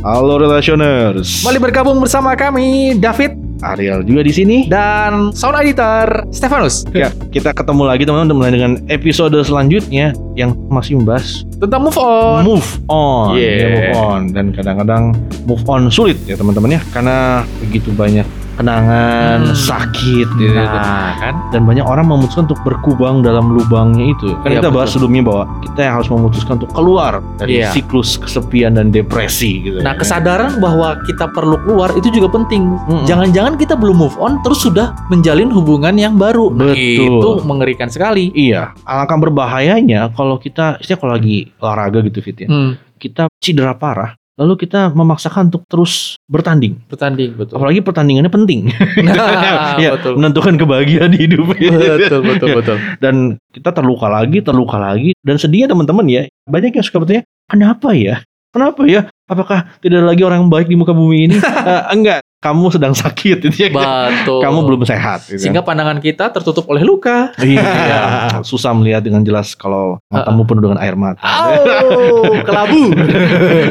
[0.00, 1.44] Halo Relationers.
[1.44, 4.56] Kembali bergabung bersama kami David Ariel juga di sini.
[4.64, 11.44] dan sound editor Stefanus Ya, kita ketemu lagi teman-teman dengan episode selanjutnya yang masih membahas
[11.60, 12.40] tentang move on.
[12.40, 13.52] move on, Yeah.
[13.52, 15.12] Ya, move on dan kadang-kadang
[15.44, 18.24] move on sulit ya teman-teman ya karena begitu banyak
[18.60, 19.56] kenangan, Hmm.
[19.56, 20.52] sakit gitu.
[20.54, 21.34] Nah, kan?
[21.50, 24.36] dan banyak orang memutuskan untuk berkubang dalam lubangnya itu.
[24.40, 24.94] Kan Iya, kita bahas betul.
[25.00, 27.72] sebelumnya bahwa kita yang harus memutuskan untuk keluar dari Iya.
[27.72, 29.80] siklus kesepian dan depresi gitu.
[29.80, 29.98] Nah, ya.
[29.98, 32.76] kesadaran bahwa kita perlu keluar itu juga penting.
[33.02, 36.52] Jangan-jangan kita belum move on terus sudah menjalin hubungan yang baru.
[36.52, 37.18] Nah, Betul.
[37.20, 38.28] Itu mengerikan sekali.
[38.30, 43.72] Iya, alangkah berbahayanya kalau kita, istilah kalau lagi olahraga gitu fit ya, Hmm, kita cedera
[43.72, 46.78] parah, lalu kita memaksakan untuk terus bertanding.
[46.86, 47.58] bertanding betul.
[47.58, 48.70] Apalagi pertandingannya penting,
[49.02, 50.14] Nah, ya, betul.
[50.16, 51.50] menentukan kebahagiaan hidup.
[51.54, 52.76] betul, betul, betul.
[53.02, 53.14] Dan
[53.50, 58.22] kita terluka lagi, terluka lagi, dan sedihnya teman-teman ya, banyak yang suka bertanya, kenapa ya?
[58.50, 59.06] Kenapa ya?
[59.30, 61.36] Apakah tidak ada lagi orang yang baik di muka bumi ini?
[61.70, 63.68] Eh, enggak, kamu sedang sakit, gitu ya.
[63.68, 64.40] Betul.
[64.40, 65.28] kamu belum sehat.
[65.28, 65.44] gitu.
[65.44, 67.36] sehingga pandangan kita tertutup oleh luka.
[67.36, 71.20] Iya, susah melihat dengan jelas kalau matamu penuh dengan air mata.
[71.20, 72.96] Oh, kelabu.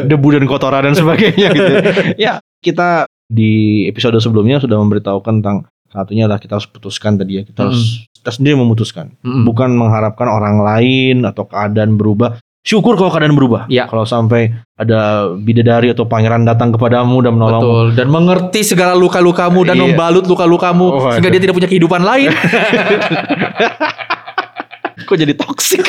[0.06, 1.74] debu dan kotoran dan sebagainya gitu.
[2.22, 5.58] ya, kita di episode sebelumnya sudah memberitahukan tentang
[5.90, 7.44] satunya adalah kita harus putuskan tadi ya.
[7.46, 9.48] Kita harus kita sendiri memutuskan, Mm-mm.
[9.50, 12.38] bukan mengharapkan orang lain atau keadaan berubah.
[12.60, 13.66] Syukur kalau keadaan berubah.
[13.66, 13.88] Iya.
[13.88, 17.64] Kalau sampai ada bidadari atau pangeran datang kepadamu dan menolongmu.
[17.64, 17.88] Betul.
[17.96, 19.84] Dan mengerti segala luka-lukamu dan Iya.
[19.88, 21.34] membalut luka-lukamu Oh, sehingga aduh.
[21.34, 22.30] dia tidak punya kehidupan lain.
[25.00, 25.82] Kok jadi toksik?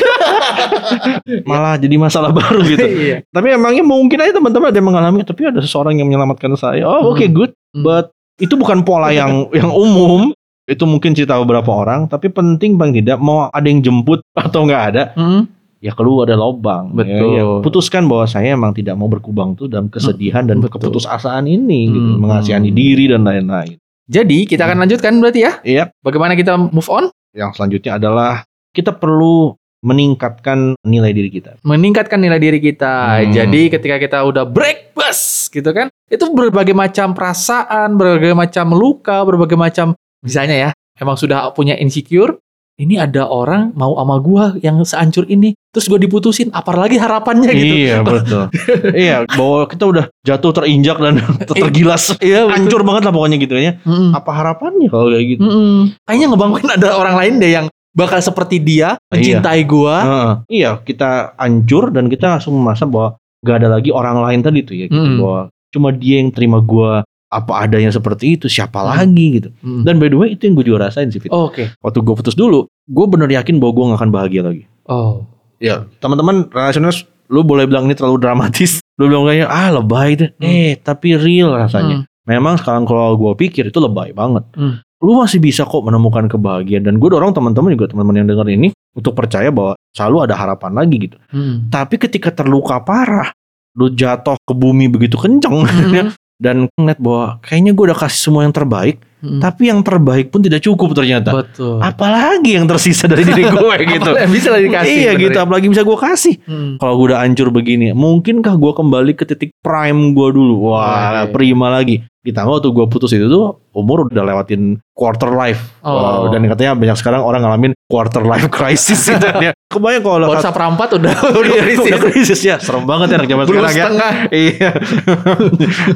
[1.51, 2.87] Malah jadi masalah baru gitu.
[3.05, 3.17] Iya.
[3.27, 6.87] Tapi emangnya mungkin aja teman-teman ada yang mengalami, tapi ada seseorang yang menyelamatkan saya.
[6.87, 7.35] Oh, oke Hmm.
[7.35, 7.51] good.
[7.75, 7.83] Hmm.
[7.83, 8.07] But
[8.39, 10.33] itu bukan pola yang yang umum.
[10.65, 14.83] Itu mungkin cerita beberapa orang, tapi penting bang tidak mau ada yang jemput atau nggak
[14.89, 15.43] ada, Mm.
[15.81, 16.93] Ya keluar ada lobang.
[16.93, 17.35] Betul.
[17.35, 17.65] Ya, ya.
[17.65, 20.77] Putuskan bahwa saya emang tidak mau berkubang tuh dalam kesedihan dan Betul.
[20.79, 22.21] keputusasaan ini, gitu, Hmm.
[22.21, 23.81] mengasihani diri dan lain-lain.
[24.11, 25.53] Jadi kita akan lanjutkan berarti ya.
[25.65, 25.85] Iya.
[26.05, 27.09] Bagaimana kita move on?
[27.33, 28.43] Yang selanjutnya adalah
[28.75, 31.57] kita perlu meningkatkan nilai diri kita.
[31.65, 33.25] Meningkatkan nilai diri kita.
[33.25, 33.33] Hmm.
[33.33, 35.89] Jadi ketika kita udah break bus gitu kan.
[36.11, 42.37] Itu berbagai macam perasaan, berbagai macam luka, berbagai macam misalnya ya, emang sudah punya insecure,
[42.81, 47.75] ini ada orang mau sama gua yang seancur ini, terus gua diputusin, apalagi harapannya gitu.
[47.77, 48.49] Iya betul.
[48.97, 51.21] iya bahwa kita udah jatuh terinjak dan
[51.61, 52.17] tergilas.
[52.19, 52.49] Iya.
[52.49, 53.77] Hancur banget lah pokoknya gitu ya.
[53.85, 54.17] Mm-mm.
[54.17, 55.41] Apa harapannya kalau kayak gitu?
[55.45, 55.93] Mm-mm.
[56.09, 59.97] Kayaknya ngebangun ada orang lain deh yang bakal seperti dia mencintai gua.
[60.01, 60.33] Heeh.
[60.63, 64.75] iya kita hancur dan kita langsung merasa bahwa gak ada lagi orang lain tadi tuh
[64.75, 65.19] ya gitu Mm.
[65.19, 68.87] bahwa cuma dia yang terima gua apa adanya seperti itu siapa Mm.
[68.91, 69.49] lagi gitu.
[69.63, 69.83] Mm.
[69.87, 71.31] Dan by the way itu yang gue juga rasain sih Fit.
[71.31, 71.71] Oke.
[71.79, 74.65] Waktu gue putus dulu, gue bener yakin bahwa gue gak akan bahagia lagi.
[74.85, 75.23] Oh.
[75.63, 78.83] Ya, teman-teman relationers lu boleh bilang ini terlalu dramatis.
[79.01, 80.31] Lu bilang kayaknya ah lebay deh.
[80.37, 80.45] Hmm.
[80.45, 82.03] Eh, tapi real rasanya.
[82.03, 82.07] Mm.
[82.29, 84.45] Memang sekarang kalau gue pikir itu lebay banget.
[84.53, 84.83] Hmm.
[85.01, 88.69] Lu masih bisa kok menemukan kebahagiaan dan gue dorong teman-teman juga teman-teman yang denger ini
[88.93, 91.17] untuk percaya bahwa selalu ada harapan lagi gitu.
[91.33, 91.71] Mm.
[91.73, 93.33] Tapi ketika terluka parah,
[93.79, 96.13] lu jatuh ke bumi begitu kenceng Mm.
[96.41, 99.37] Dan ngeliat bahwa kayaknya gue udah kasih semua yang terbaik, Mm.
[99.37, 101.45] tapi yang terbaik pun tidak cukup ternyata.
[101.45, 101.77] Betul.
[101.77, 104.17] Apalagi yang tersisa dari diri gue gitu.
[104.17, 104.89] Apa yang bisa lah dikasih.
[104.97, 105.45] iya bener gitu, ya?
[105.45, 106.35] apalagi bisa gue kasih.
[106.49, 106.81] Hmm.
[106.81, 110.73] Kalau gue udah hancur begini, mungkinkah gue kembali ke titik prime gue dulu?
[110.73, 111.37] Wah, Oke.
[111.37, 112.01] prima lagi.
[112.21, 115.73] Ditambah waktu gue putus itu tuh umur udah lewatin quarter life.
[115.81, 116.29] Oh.
[116.29, 119.25] Dan katanya banyak sekarang orang ngalamin quarter life crisis gitu.
[119.41, 121.89] Ya, kebayang kalau WhatsApp rampat udah udah krisis.
[121.89, 122.57] udah krisis ya.
[122.61, 123.85] Serem banget ya anak zaman sekarang ya.
[123.89, 124.13] setengah.
[124.45, 124.71] Iya.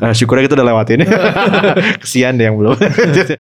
[0.01, 0.99] nah, syukurnya kita udah lewatin.
[2.01, 2.73] Kesian deh yang belum.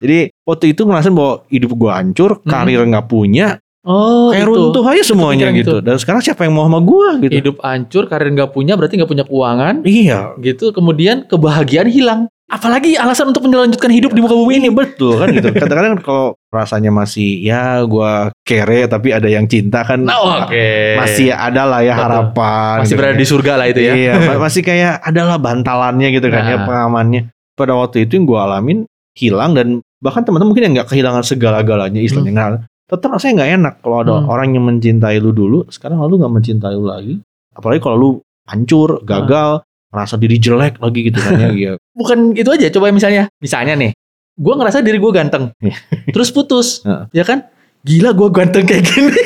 [0.02, 2.50] Jadi waktu itu ngerasain bahwa hidup gue hancur, Hmm.
[2.50, 4.50] karir nggak punya, Oh, kayak gitu.
[4.50, 5.62] runtuh aja semuanya gitu.
[5.62, 5.76] gitu.
[5.78, 7.34] Dan sekarang siapa yang mau sama gue gitu?
[7.38, 10.74] Hidup hancur, karir nggak punya, berarti nggak punya keuangan, Iya, gitu.
[10.74, 12.20] Kemudian kebahagiaan hilang.
[12.46, 15.50] Apalagi alasan untuk melanjutkan hidup di muka bumi ini betul kan gitu.
[15.50, 20.94] Kadang-kadang kalau rasanya masih ya gua kere tapi ada yang cinta kan Nah, Oke.
[20.94, 22.04] masih ada lah ya Betul.
[22.06, 22.74] harapan.
[22.78, 23.18] masih gitu berada kan.
[23.18, 23.92] di surga lah itu ya.
[23.92, 26.64] Iya, ma- masih kayak adalah bantalannya gitu kan ya Nah.
[26.64, 27.22] pengamannya.
[27.52, 29.66] Pada waktu itu yang gua alamin hilang dan
[29.98, 34.12] bahkan teman-teman mungkin yang nggak kehilangan segala-galanya istilahnya nggak tetap rasanya nggak enak kalau ada
[34.14, 34.28] Hmm.
[34.28, 37.18] orang yang mencintai lu dulu sekarang lu nggak mencintai lu lagi
[37.50, 38.10] apalagi kalau lu
[38.44, 39.64] hancur gagal
[39.96, 41.72] merasa diri jelek lagi gitu kan ya Iya.
[41.90, 42.68] Bukan itu aja.
[42.68, 43.96] Coba misalnya, misalnya nih,
[44.34, 45.76] gue ngerasa diri gue ganteng, Iya.
[46.12, 47.48] terus putus, ya kan?
[47.80, 49.16] Gila gue ganteng kayak gini.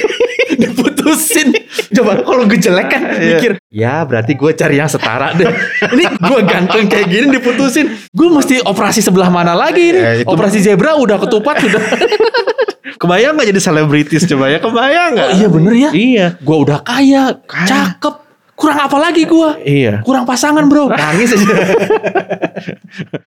[0.60, 1.54] diputusin
[1.90, 3.28] coba kalau gue jelek kan Iya.
[3.32, 5.48] mikir ya berarti gue cari yang setara deh
[5.88, 10.28] ini gue ganteng kayak gini diputusin gue mesti operasi sebelah mana lagi nih Ya, itu-
[10.28, 11.80] operasi zebra udah ketupat sudah
[12.92, 14.58] Kebayang gak jadi selebritis coba ya?
[14.60, 15.24] Kebayang gak?
[15.24, 16.26] oh iya bener ya Iya.
[16.36, 17.66] gue udah kaya Kaya.
[17.66, 18.14] cakep
[18.60, 19.56] kurang apa lagi gua?
[19.58, 20.04] Iya.
[20.04, 20.92] Kurang pasangan, Bro.
[20.92, 21.48] Nangis aja.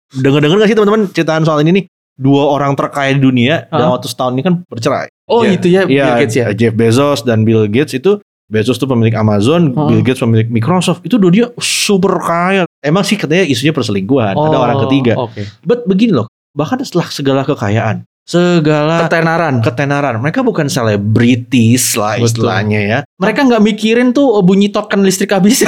[0.09, 1.85] Dengar-dengar gak sih teman-teman ceritaan soal ini nih?
[2.18, 3.77] Dua orang terkaya di dunia Hah?
[3.77, 5.12] dalam waktu setahun ini kan bercerai.
[5.29, 5.51] Oh, Iya.
[5.53, 6.45] itu ya Bill Iya, Gates ya.
[6.50, 9.69] Jeff Bezos dan Bill Gates itu Bezos tuh pemilik Amazon.
[9.69, 11.03] Bill Gates pemilik Microsoft.
[11.03, 12.63] Itu dua dia super kaya.
[12.80, 15.13] Emang sih katanya isunya perselingkuhan, ada Oh, orang ketiga.
[15.19, 15.44] Oke.
[15.62, 16.25] But begini loh,
[16.56, 19.63] bahkan setelah segala kekayaan, segala Ketenaran.
[19.63, 22.27] ketenaran, mereka bukan selebritis lah Betul.
[22.44, 23.00] istilahnya ya.
[23.15, 25.63] Mereka nggak mikirin tuh oh, bunyi token listrik habis.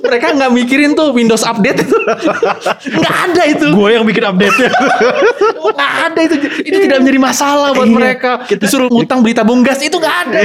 [0.00, 1.94] Mereka nggak mikirin tuh Windows update itu.
[2.98, 3.66] Nggak ada itu.
[3.70, 4.70] Gue yang bikin update-nya.
[5.70, 6.34] Nggak ada itu.
[6.66, 7.94] Itu tidak menjadi masalah buat Iya.
[7.94, 8.30] mereka.
[8.50, 10.40] Disuruh ngutang beli tabung gas itu nggak ada.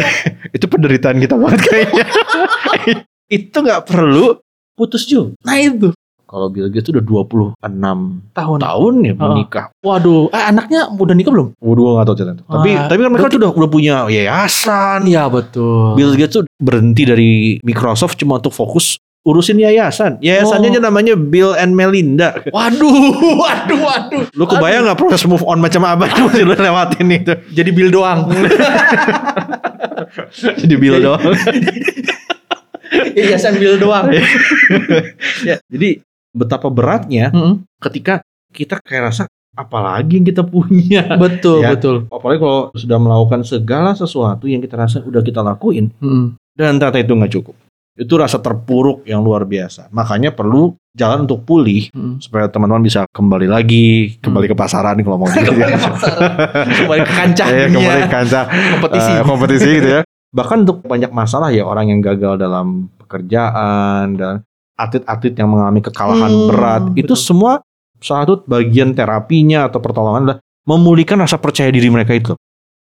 [0.53, 2.05] itu penderitaan kita banget kayaknya.
[3.25, 4.37] itu nggak perlu
[4.77, 5.33] putus juga.
[5.41, 5.89] Nah itu.
[6.35, 7.55] Kalau Bill Gates tuh udah 26
[8.35, 8.57] Tahun.
[8.59, 9.31] tahun ya Oh.
[9.31, 9.65] menikah.
[9.79, 10.27] Waduh.
[10.29, 11.47] Eh, anaknya udah nikah belum?
[11.55, 12.43] Waduh, gak tau cerita itu.
[12.43, 15.07] Tapi, Ah, tapi kan mereka tuh udah, udah punya yayasan.
[15.07, 15.95] Iya betul.
[15.95, 17.31] Bill Gates tuh berhenti dari
[17.63, 20.19] Microsoft cuma untuk fokus urusin yayasan.
[20.19, 20.71] Yayasannya Oh.
[20.75, 22.35] aja namanya Bill and Melinda.
[22.45, 22.93] Waduh,
[23.39, 24.23] waduh, waduh.
[24.29, 27.31] Lu kebayang nggak proses move on macam apa mesti lu lewatin itu?
[27.49, 28.27] Jadi Bill doang.
[30.59, 31.23] Jadi Bill doang.
[33.15, 34.09] Yayasan Bill doang.
[35.41, 35.97] ya, jadi
[36.35, 37.63] betapa beratnya Mm-mm.
[37.79, 38.19] ketika
[38.51, 39.23] kita kayak rasa
[39.53, 41.07] apalagi yang kita punya.
[41.23, 41.71] Betul, Ya.
[41.71, 42.11] betul.
[42.11, 46.35] Apalagi kalau sudah melakukan segala sesuatu yang kita rasa udah kita lakuin Mm.
[46.53, 47.55] dan ternyata itu nggak cukup.
[47.95, 49.87] Itu rasa terpuruk yang luar biasa.
[49.89, 52.19] Makanya perlu jalan untuk pulih Mm.
[52.19, 55.47] supaya teman-teman bisa kembali lagi, kembali ke pasaran kalau mau gitu.
[55.47, 56.29] Kembali ke pasaran.
[56.75, 57.75] Kembali ke kancah Iya, dunia.
[57.79, 58.43] kembali ke kancah
[58.75, 59.11] kompetisi.
[59.13, 60.01] eh, kompetisi gitu ya.
[60.35, 64.43] Bahkan untuk banyak masalah ya orang yang gagal dalam pekerjaan dan
[64.75, 67.19] atlet-atlet yang mengalami kekalahan Hmm, berat itu betul.
[67.19, 67.51] semua
[67.99, 72.33] salah satu bagian terapinya atau pertolongan adalah memulihkan rasa percaya diri mereka itu.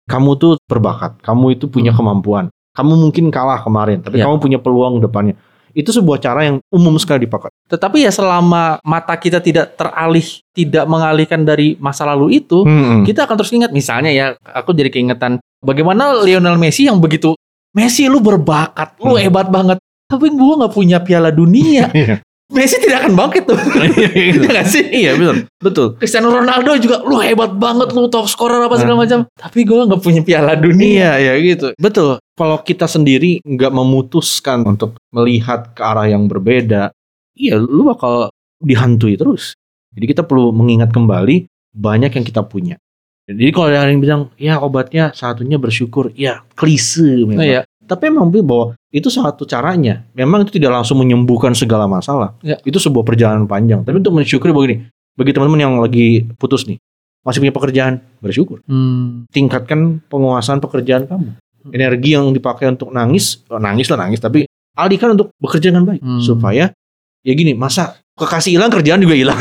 [0.05, 2.01] Kamu tuh berbakat, kamu itu punya Hmm.
[2.05, 2.45] kemampuan.
[2.75, 4.27] Kamu mungkin kalah kemarin, tapi Ya.
[4.27, 5.39] kamu punya peluang depannya.
[5.75, 7.51] Itu sebuah cara yang umum sekali dipakai.
[7.67, 10.23] Tetapi ya selama mata kita tidak teralih,
[10.55, 13.03] tidak mengalihkan dari masa lalu itu, Hmm.
[13.03, 13.71] kita akan terus ingat.
[13.75, 17.35] Misalnya ya, aku jadi keingetan bagaimana Lionel Messi yang begitu,
[17.75, 19.23] Messi lu berbakat, lu Hmm.
[19.23, 19.79] hebat banget.
[20.09, 21.89] Tapi gua nggak punya piala dunia.
[21.95, 22.21] Iya.
[22.53, 23.57] Messi tidak akan bangkit tuh.
[24.15, 24.85] Iya nggak sih?
[24.85, 25.87] Iya betul, betul.
[25.97, 29.25] Cristiano Ronaldo juga lu hebat banget lu top scorer apa segala macam.
[29.33, 31.17] Tapi gua nggak punya piala dunia.
[31.17, 31.67] Iya, ya gitu.
[31.81, 32.21] Betul.
[32.37, 36.93] Kalau kita sendiri nggak memutuskan untuk melihat ke arah yang berbeda,
[37.33, 38.29] iya lu bakal
[38.61, 39.57] dihantui terus.
[39.95, 42.77] Jadi kita perlu mengingat kembali banyak yang kita punya.
[43.25, 47.41] Jadi kalau ada yang bilang, ya obatnya satunya bersyukur, ya klise memang.
[47.41, 47.61] Iya.
[47.85, 50.05] Tapi memang bahwa itu satu caranya.
[50.17, 52.33] Memang itu tidak langsung menyembuhkan segala masalah.
[52.41, 52.57] Iya.
[52.65, 53.85] Itu sebuah perjalanan panjang.
[53.85, 54.77] Tapi untuk mensyukuri begini,
[55.15, 56.79] bagi teman-teman yang lagi putus nih,
[57.25, 59.25] masih punya pekerjaan, bersyukur Hmm.
[59.33, 61.41] tingkatkan penguasaan pekerjaan kamu.
[61.73, 64.45] Energi yang dipakai untuk nangis, oh, nangis lah nangis, tapi
[64.77, 66.21] alihkan untuk bekerja dengan baik Hmm.
[66.21, 66.69] supaya
[67.25, 69.41] ya gini, masa kekasih hilang kerjaan juga hilang.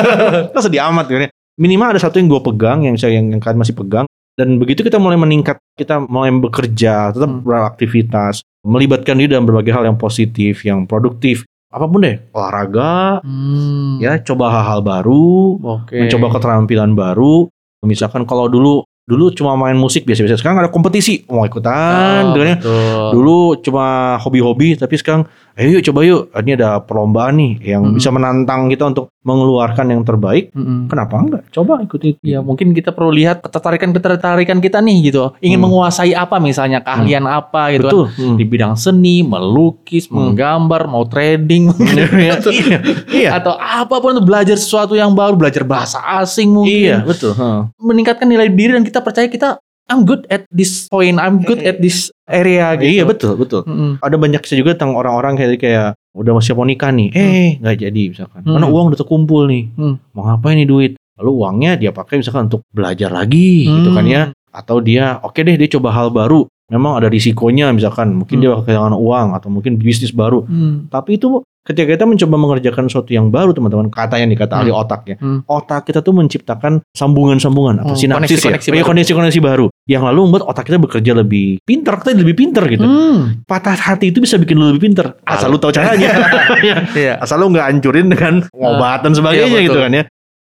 [0.54, 1.30] Kan sedih amat kan ya.
[1.58, 4.06] Minimal ada satu yang gue pegang, yang saya yang, yang kalian masih pegang.
[4.34, 7.46] Dan begitu kita mulai meningkat, kita mulai bekerja, tetap Hmm.
[7.46, 14.02] beraktivitas, melibatkan diri dalam berbagai hal yang positif, yang produktif, apa pun deh, olahraga, Hmm.
[14.02, 15.94] ya coba hal-hal baru, Oke.
[15.94, 17.46] mencoba keterampilan baru.
[17.86, 22.38] Misalkan kalau dulu dulu cuma main musik biasa-biasa, sekarang ada kompetisi, mau ikutan, Oh, gitu
[22.38, 22.56] kan ya.
[22.56, 23.08] betul.
[23.12, 23.84] Dulu cuma
[24.18, 27.94] hobi-hobi, tapi sekarang ayo yuk coba yuk, ini ada perlombaan nih yang Mm-mm.
[27.94, 30.50] bisa menantang kita untuk mengeluarkan yang terbaik.
[30.50, 30.88] Mm-mm.
[30.88, 31.42] Kenapa enggak?
[31.50, 32.16] Coba ikuti.
[32.20, 35.32] Ya mungkin kita perlu lihat ketertarikan-ketertarikan kita nih gitu.
[35.38, 35.64] Ingin Hmm.
[35.64, 37.92] menguasai apa misalnya, keahlian apa gitu kan.
[37.92, 38.06] Betul.
[38.14, 38.36] Hmm.
[38.36, 40.32] Di bidang seni, melukis, Hmm.
[40.32, 43.28] menggambar, mau trading iya, iya, iya.
[43.32, 46.82] atau apa pun itu belajar sesuatu yang baru, belajar bahasa asing mungkin.
[46.90, 47.32] Iya, betul.
[47.32, 47.60] Heeh.
[47.78, 51.76] Meningkatkan nilai diri dan kita percaya kita I'm good at this point, I'm good at
[51.76, 52.88] this area gitu.
[52.88, 53.68] Iya, betul, betul.
[53.68, 54.00] Mm-mm.
[54.00, 57.76] Ada banyak kisah juga tentang orang-orang kayak kayak udah siap mau nikah nih, eh nggak
[57.84, 58.40] jadi misalkan.
[58.48, 58.72] Karena Hmm.
[58.72, 59.68] uang udah terkumpul nih.
[59.76, 60.00] Hmm.
[60.16, 60.92] Mau ngapain nih duit?
[61.20, 64.22] Lalu uangnya dia pakai misalkan untuk belajar lagi gitu kan ya.
[64.50, 66.48] Atau dia oke deh dia coba hal baru.
[66.72, 68.42] Memang ada risikonya misalkan mungkin Hmm.
[68.42, 70.48] dia kehilangan uang atau mungkin bisnis baru.
[70.48, 70.88] Hmm.
[70.88, 74.82] Tapi itu ketika kita mencoba mengerjakan sesuatu yang baru teman-teman kata yang dikata ahli Hmm.
[74.84, 75.16] otaknya.
[75.16, 75.40] Hmm.
[75.44, 78.52] Otak kita tuh menciptakan sambungan-sambungan atau Oh, sinapsis ya.
[78.84, 79.66] koneksi-koneksi iya, baru.
[79.66, 82.84] baru yang lalu membuat otak kita bekerja lebih pintar, kita lebih pintar gitu.
[82.84, 83.40] Hmm.
[83.44, 85.16] Patah hati itu bisa bikin lu lebih pintar.
[85.24, 86.12] Asal lu tahu caranya.
[86.94, 87.16] Iya.
[87.18, 89.66] Asal lu nggak hancurin dengan pengobatan sebagainya iya, betul.
[89.66, 90.04] gitu kan ya.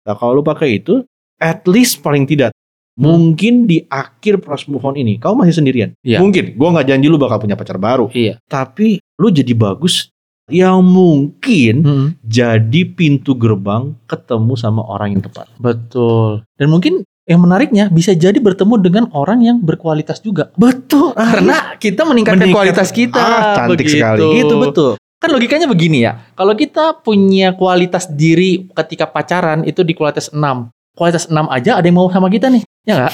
[0.05, 1.05] Nah kalau lu pakai itu,
[1.37, 2.53] at least paling tidak
[2.95, 5.91] mungkin di akhir proses move on ini kau masih sendirian.
[6.01, 6.23] Iya.
[6.23, 8.39] Mungkin, gua nggak janji lu bakal punya pacar baru, Iya.
[8.47, 10.14] tapi lu jadi bagus
[10.47, 12.09] yang mungkin Hmm.
[12.21, 15.49] jadi pintu gerbang ketemu sama orang yang tepat.
[15.57, 16.45] Betul.
[16.55, 20.53] Dan mungkin yang menariknya bisa jadi bertemu dengan orang yang berkualitas juga.
[20.55, 21.17] Betul.
[21.17, 23.17] Karena kita meningkatkan Meningkat- kualitas kita.
[23.17, 23.97] ah, cantik begitu.
[23.97, 24.29] sekali.
[24.39, 24.91] Itu betul.
[25.17, 26.21] Kan logikanya begini ya.
[26.37, 30.69] Kalau kita punya kualitas diri ketika pacaran itu di kualitas 6.
[30.93, 32.61] Kualitas 6 aja ada yang mau sama kita nih.
[32.85, 33.13] Ya enggak?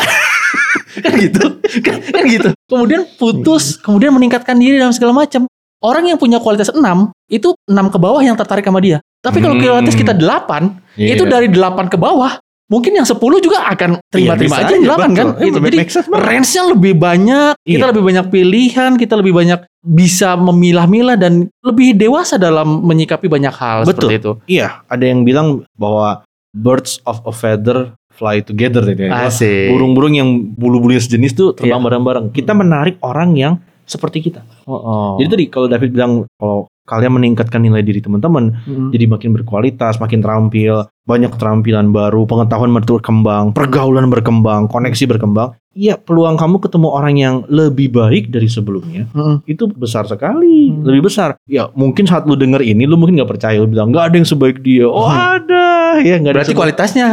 [1.07, 1.45] kan gitu.
[1.79, 2.49] Kan, kan gitu.
[2.67, 5.47] Kemudian putus, kemudian meningkatkan diri dalam segala macam.
[5.81, 9.01] Orang yang punya kualitas 6 itu 6 ke bawah yang tertarik sama dia.
[9.21, 9.65] Tapi kalau Hmm.
[9.81, 11.33] kualitas kita 8, itu Iya.
[11.33, 12.37] dari 8 ke bawah,
[12.69, 15.27] mungkin yang 10 juga akan terima-terima Iya, aja yang 8 kan.
[15.41, 16.25] Iya, Jadi sense banget.
[16.29, 17.91] range-nya lebih banyak, kita Iya.
[17.97, 21.33] lebih banyak pilihan, kita lebih banyak bisa memilah-milah dan
[21.65, 24.09] lebih dewasa dalam menyikapi banyak hal Betul.
[24.09, 24.33] seperti itu.
[24.53, 26.21] Iya, ada yang bilang bahwa
[26.53, 29.33] birds of a feather fly together gitu ya.
[29.73, 31.87] Burung-burung yang bulu-bulunya sejenis tuh terbang Iya.
[31.89, 32.27] bareng-bareng.
[32.31, 33.55] Kita menarik orang yang
[33.91, 34.47] seperti kita.
[34.65, 38.91] Oh, Jadi tadi kalau David bilang kalau kalian meningkatkan nilai diri teman-teman, Mm.
[38.91, 45.55] jadi makin berkualitas, makin terampil, banyak keterampilan baru, pengetahuan berkembang, pergaulan berkembang, koneksi berkembang.
[45.71, 49.47] Iya, peluang kamu ketemu orang yang lebih baik dari sebelumnya Mm.
[49.47, 50.83] itu besar sekali, Hmm.
[50.83, 51.39] lebih besar.
[51.47, 54.27] Ya mungkin saat lu denger ini, lu mungkin nggak percaya, lu bilang nggak ada yang
[54.27, 54.91] sebaik dia.
[54.91, 55.39] Oh Hmm.
[55.39, 56.33] ada, ya nggak.
[56.33, 57.07] Berarti kualitasnya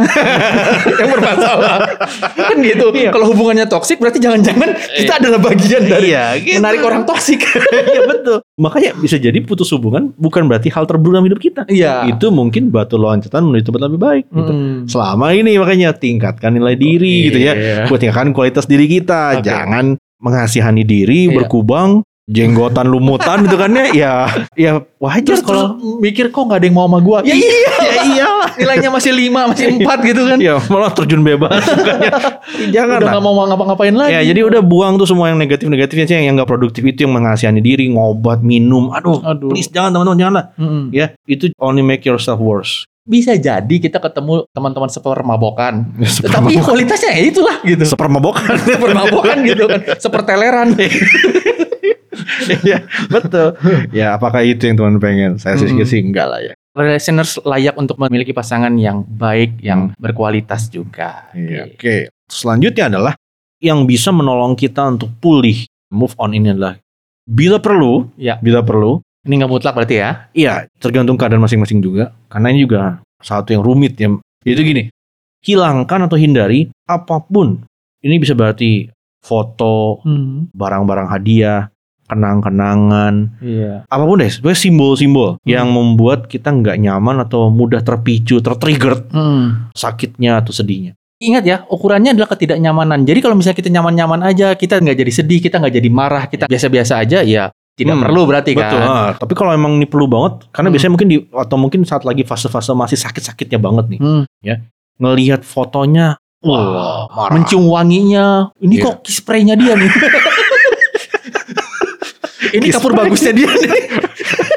[1.00, 1.78] yang bermasalah.
[2.32, 2.86] kan gitu.
[2.92, 3.10] Iya.
[3.10, 6.58] Kalau hubungannya toksik berarti jangan-jangan kita adalah bagian dari Iya, gitu.
[6.58, 7.42] menarik orang toksik.
[7.88, 8.38] Iya betul.
[8.56, 11.62] Makanya bisa jadi putus hubungan bukan berarti hal terburuk dalam hidup kita.
[11.66, 12.06] Iya.
[12.06, 14.24] Itu mungkin batu loncatan menuju tempat lebih baik.
[14.28, 14.52] gitu.
[14.52, 14.76] Mm.
[14.86, 17.52] Selama ini makanya tingkatkan nilai diri gitu ya.
[17.52, 17.76] Iya.
[17.86, 19.38] Buat tingkatkan kualitas diri kita.
[19.38, 19.46] Oke.
[19.46, 21.34] Jangan mengasihani diri, Iya.
[21.38, 24.26] berkubang, jenggotan lumutan gitu kan ya.
[24.52, 25.64] Ya, wajar kalau
[25.96, 27.18] mikir kok nggak ada yang mau sama gua.
[27.22, 27.77] Ya iya.
[27.98, 28.50] Ya iyalah.
[28.54, 30.38] Nilainya masih 5, masih 4 gitu kan.
[30.38, 31.62] Ya malah terjun bebas.
[32.74, 33.10] Jangan Udah lah.
[33.18, 34.14] nggak mau ngapa-ngapain lagi.
[34.14, 37.58] Ya jadi udah buang tuh semua yang negatif-negatifnya sih yang nggak produktif itu yang mengasihani
[37.58, 38.94] diri, ngobat, minum.
[38.94, 39.50] Aduh, Aduh.
[39.50, 40.46] please jangan teman-teman jangan lah.
[40.54, 40.82] Mm-mm.
[40.94, 42.86] Ya, itu only make yourself worse.
[43.08, 45.74] Bisa jadi kita ketemu teman-teman sepermabokan.
[46.36, 47.84] Tapi ya kualitasnya ya itulah gitu.
[47.88, 48.52] Sepermabokan.
[48.76, 49.80] Sepermabokan gitu kan.
[49.96, 50.76] Seperteleran.
[52.64, 53.54] Iya, betul.
[53.92, 55.38] Ya, apakah itu yang teman pengen?
[55.40, 55.86] Saya sih Mm-mm.
[55.86, 56.52] sih enggak lah ya.
[56.78, 61.26] Listeners layak untuk memiliki pasangan yang baik, yang berkualitas juga.
[61.34, 62.12] Iya, Oke.
[62.28, 63.14] Selanjutnya adalah
[63.58, 66.78] yang bisa menolong kita untuk pulih, move on ini adalah
[67.24, 68.38] bila perlu, Ya.
[68.38, 70.30] bila perlu, Ini nggak mutlak berarti ya?
[70.32, 72.14] Iya, tergantung keadaan masing-masing juga.
[72.32, 74.08] Karena ini juga satu yang rumit ya.
[74.46, 74.88] Itu gini,
[75.44, 77.60] hilangkan atau hindari apa pun.
[78.00, 78.88] Ini bisa berarti
[79.20, 80.48] foto, Hmm.
[80.54, 81.68] barang-barang hadiah,
[82.08, 83.84] kenang-kenangan, Iya.
[83.84, 84.26] apa pun deh.
[84.26, 85.44] Sebenarnya simbol-simbol Hmm.
[85.44, 89.70] yang membuat kita nggak nyaman atau mudah terpicu, tertrigger Hmm.
[89.72, 90.96] sakitnya atau sedihnya.
[91.18, 93.02] Ingat ya, ukurannya adalah ketidaknyamanan.
[93.02, 96.46] Jadi kalau misalnya kita nyaman-nyaman aja, kita nggak jadi sedih, kita nggak jadi marah, kita
[96.46, 98.04] biasa-biasa aja, ya tidak Hmm.
[98.06, 98.78] perlu berarti Betul.
[98.78, 98.86] kan.
[98.86, 99.08] ah.
[99.14, 100.74] Tapi kalau emang ini perlu banget, karena Hmm.
[100.74, 104.22] biasanya mungkin di atau mungkin saat lagi fase-fase masih sakit-sakitnya banget nih, Hmm.
[104.98, 107.34] ngelihat fotonya, Wah, wah, marah.
[107.34, 108.54] mencium wanginya.
[108.56, 108.84] Ini Iya.
[108.84, 109.90] kok spray-nya dia nih.
[112.54, 113.72] Ini Kiss kapur bagusnya dia nih.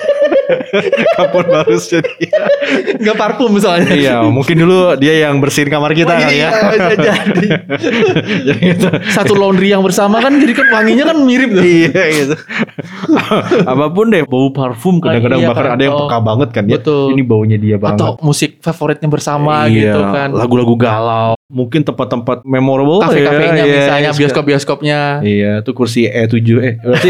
[1.17, 2.13] kapur baru jadi.
[2.98, 3.91] Nggak parfum misalnya.
[3.91, 6.50] iya, mungkin dulu dia yang bersihin kamar kita kali ya.
[6.50, 7.48] Iya, bisa jadi.
[8.48, 8.88] Jadi gitu.
[9.10, 11.63] Satu laundry yang bersama kan jadi kan wanginya kan mirip tuh.
[11.63, 12.36] iya gitu.
[13.72, 15.75] Apa pun deh, bau parfum kadang-kadang iya, bahkan kan.
[15.75, 16.75] ada yang Oh, peka banget kan ya.
[16.77, 17.12] betul.
[17.12, 18.00] Ini baunya dia banget.
[18.00, 20.29] Atau musik favoritnya bersama Iya, gitu kan.
[20.31, 21.34] Lagu-lagu galau.
[21.48, 25.00] Mungkin tempat-tempat memorable Kafe-kafenya ya, iya, misalnya, iya, bioskop-bioskopnya.
[25.22, 26.74] Iya, tuh kursi E7 eh.
[26.79, 27.08] Berarti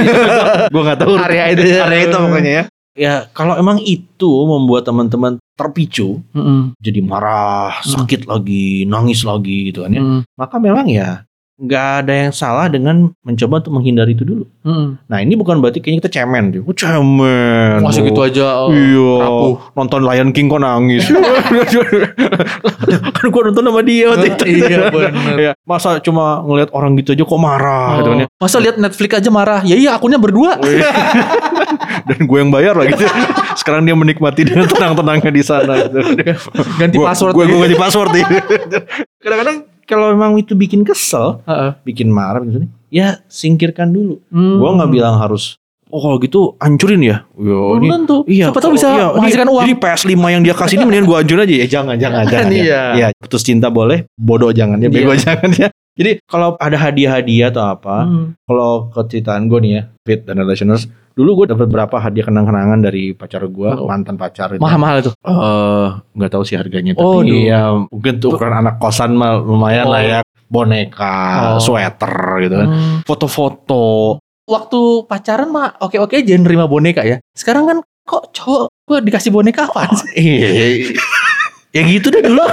[0.67, 1.79] gue gak tahu Area itu ya.
[1.85, 2.63] area itu pokoknya ya.
[2.91, 6.75] Ya, kalau emang itu membuat teman-teman terpicu, Mm-mm.
[6.83, 8.03] jadi marah, Hmm.
[8.03, 10.03] sakit lagi, nangis lagi gitu kan ya.
[10.03, 10.21] Mm-mm.
[10.35, 11.23] Maka memang ya
[11.57, 14.43] nggak ada yang salah dengan mencoba untuk menghindari itu dulu.
[14.61, 14.95] Mm-mm.
[15.05, 16.61] Nah ini bukan berarti kayaknya kita cemen tuh.
[16.63, 17.79] Oh, cemen.
[17.79, 18.45] Masih Oh, gitu aja.
[18.59, 19.55] oh, Iya, rapuh.
[19.75, 21.03] nonton Lion King kok nangis.
[23.13, 24.43] kan gua nonton sama dia waktu itu.
[24.47, 25.35] Iya, bener.
[25.37, 28.27] Ya, masa cuma ngelihat orang gitu aja kok marah gitu kan ya.
[28.27, 29.59] Oh, Masa lihat Netflix aja marah?
[29.61, 30.57] Ya iya akunnya berdua.
[32.09, 32.93] Dan gue yang bayar lagi.
[33.53, 35.85] Sekarang dia menikmati dengan tenang-tenangnya di sana.
[35.85, 35.99] gitu.
[36.77, 37.31] Ganti Gua- password.
[37.33, 38.09] Gue gue ganti password.
[38.13, 38.25] iya.
[39.21, 39.57] Kadang-kadang
[39.91, 41.75] kalau memang itu bikin kesel, Heeh.
[41.83, 44.23] bikin marah, bikin sedih, ya singkirkan dulu.
[44.27, 44.55] Hmm.
[44.55, 47.27] Gua nggak bilang harus oh kalau gitu hancurin ya.
[47.35, 48.17] Yo, Belum ini tentu.
[48.23, 49.63] Iya, Siapa tahu bisa iya, menghasilkan ini- uang.
[49.67, 51.67] Jadi PS5 yang dia kasih ini mendingan gua hancurin aja ya.
[51.67, 52.47] Jangan, jangan, jangan.
[52.47, 52.63] ya.
[52.63, 52.81] Iya.
[52.95, 55.67] Ya, putus cinta boleh, bodoh jangan ya, bego jangan ya.
[55.91, 58.25] Jadi kalau ada hadiah-hadiah atau apa, Hmm.
[58.43, 63.11] kalau keceritaan gue nih ya, Fit dan listeners, dulu gue dapat berapa hadiah kenang-kenangan dari
[63.11, 63.85] pacar gue, Oh.
[63.85, 64.63] mantan pacar itu.
[64.63, 65.11] Mahal-mahal itu.
[65.13, 67.43] Eh, nggak tahu sih harganya, Oh, tapi duh.
[67.43, 69.91] ya mungkin tuh ukuran anak kosan mah lumayan Oh.
[69.91, 71.19] lah ya, boneka,
[71.55, 71.59] Oh.
[71.59, 72.97] sweater gitu kan, Hmm.
[73.03, 74.17] foto-foto.
[74.47, 77.19] Waktu pacaran mah oke-oke aja nerima boneka ya.
[77.31, 80.11] Sekarang kan kok cowok gue dikasih boneka apa sih?
[80.15, 80.47] Iya,
[81.75, 82.43] ya gitu deh dulu.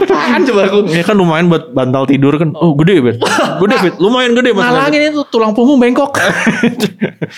[0.00, 0.78] Apaan coba aku?
[0.90, 2.50] Ya kan lumayan buat bantal tidur kan.
[2.58, 3.16] Oh gede bet.
[3.62, 3.94] Gede bet.
[4.02, 4.66] Lumayan gede mas.
[4.66, 6.14] Ngalangin itu tulang punggung bengkok.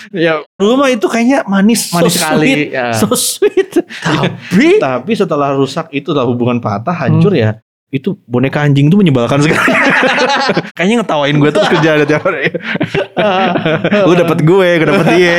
[0.09, 1.93] Ya dulu mah itu kayaknya manis.
[1.93, 2.85] Manis so sekali, Sweet, ya.
[2.97, 3.71] So sweet.
[4.01, 7.61] Tapi Tapi setelah rusak itu lah hubungan patah hancur ya.
[7.93, 9.69] Itu boneka anjing itu menyebalkan sekali.
[10.77, 12.49] kayaknya ngetawain gue terus kerja ada tiap hari.
[14.09, 15.33] Lu dapet gue, gue dapet dia.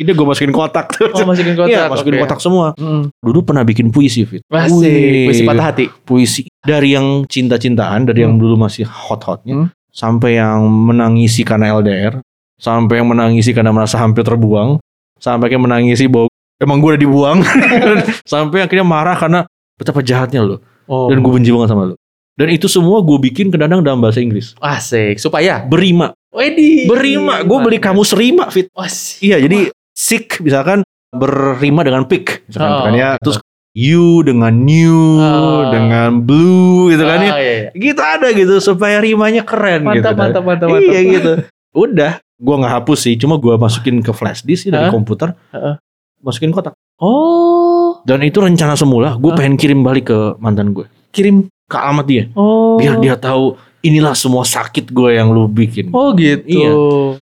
[0.00, 1.12] Akhirnya gue masukin kotak tuh.
[1.12, 2.20] Oh, masukin kotak, Iya, masukin oke.
[2.24, 2.72] kotak semua.
[2.74, 3.12] Hmm.
[3.14, 4.40] Dulu pernah bikin puisi, Fit.
[4.48, 5.28] Masih Wih.
[5.28, 5.92] puisi patah hati.
[6.02, 9.68] puisi dari yang cinta-cintaan dari yang dulu masih hot-hotnya Hmm.
[9.88, 12.24] sampai yang menangisi karena LDR
[12.56, 14.80] sampai yang menangisi karena merasa hampir terbuang
[15.16, 17.38] sampai yang menangisi bahwa emang gue udah dibuang
[18.26, 19.40] sampai akhirnya marah karena
[19.74, 21.06] betapa jahatnya lo Oh.
[21.06, 21.94] dan gue benci banget sama lo
[22.34, 26.84] dan itu semua gue bikin kadang dalam bahasa Inggris asik supaya berima Wedi.
[26.84, 29.22] berima gue beli kamus rima fit Wah, sih.
[29.24, 33.38] iya jadi sick misalkan berima dengan pick misalkan Oh, kan ya terus
[33.70, 35.70] you dengan new Oh.
[35.70, 37.68] dengan blue gitu kan ya Ah, iya, iya.
[37.72, 40.18] gitu ada gitu supaya rimanya keren gitu Mantap, kan.
[40.24, 40.86] mantap, mantap, mantap.
[40.86, 41.32] iya gitu
[41.72, 44.90] udah gua nggak hapus sih cuma gua masukin ke flash disk sih dari Hah?
[44.90, 45.74] komputer Heeh.
[46.20, 49.38] masukin kotak Oh, dan itu rencana semula gue Hah?
[49.38, 51.48] pengen kirim balik ke mantan gue kirim.
[51.64, 52.74] ke alamat dia Oh.
[52.76, 56.44] biar dia tahu inilah semua sakit gue yang lu bikin Oh gitu.
[56.44, 56.70] Iya.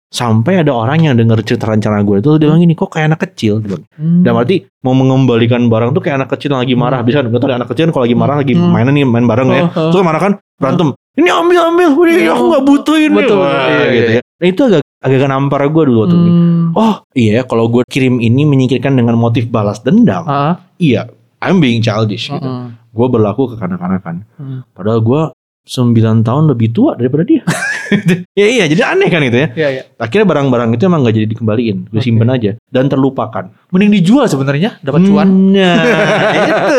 [0.07, 3.21] sampai ada orang yang denger cerita rencana gue itu dia bilang gini kok kayak anak
[3.23, 3.83] kecil dia bilang.
[3.93, 4.21] Hmm.
[4.21, 7.55] dan berarti mau mengembalikan barang tuh kayak anak kecil yang lagi marah bisa kan ada
[7.55, 8.69] anak kecil kan kalau lagi marah lagi Hmm.
[8.69, 9.89] mainan nih main bareng ya oh.
[9.89, 12.31] terus marah kan berantem ini ambil ambil Udah, Oh.
[12.31, 13.17] aku nggak butuhin nih.
[13.17, 14.17] Betul, Wah, iya, gitu iya.
[14.17, 16.15] ya nah itu agak agak nampar gue dulu waktu.
[16.15, 16.63] Hmm.
[16.73, 20.59] oh iya ya, kalau gue kirim ini menyingkirkan dengan motif balas dendam Ah.
[20.75, 21.07] iya
[21.39, 22.75] I'm being childish gitu Mm-mm.
[22.89, 24.59] gue berlaku kekanak-kanakan Hmm.
[24.69, 25.21] padahal gue
[25.69, 27.45] 9 tahun lebih tua daripada dia
[28.39, 29.83] ya iya jadi aneh kan itu ya Iya, iya.
[29.95, 34.81] akhirnya barang-barang itu emang gak jadi dikembaliin gue simpen aja dan terlupakan Mending dijual sebenarnya,
[34.81, 35.53] dapat cuan.
[35.53, 35.85] Nah,
[36.41, 36.73] itu.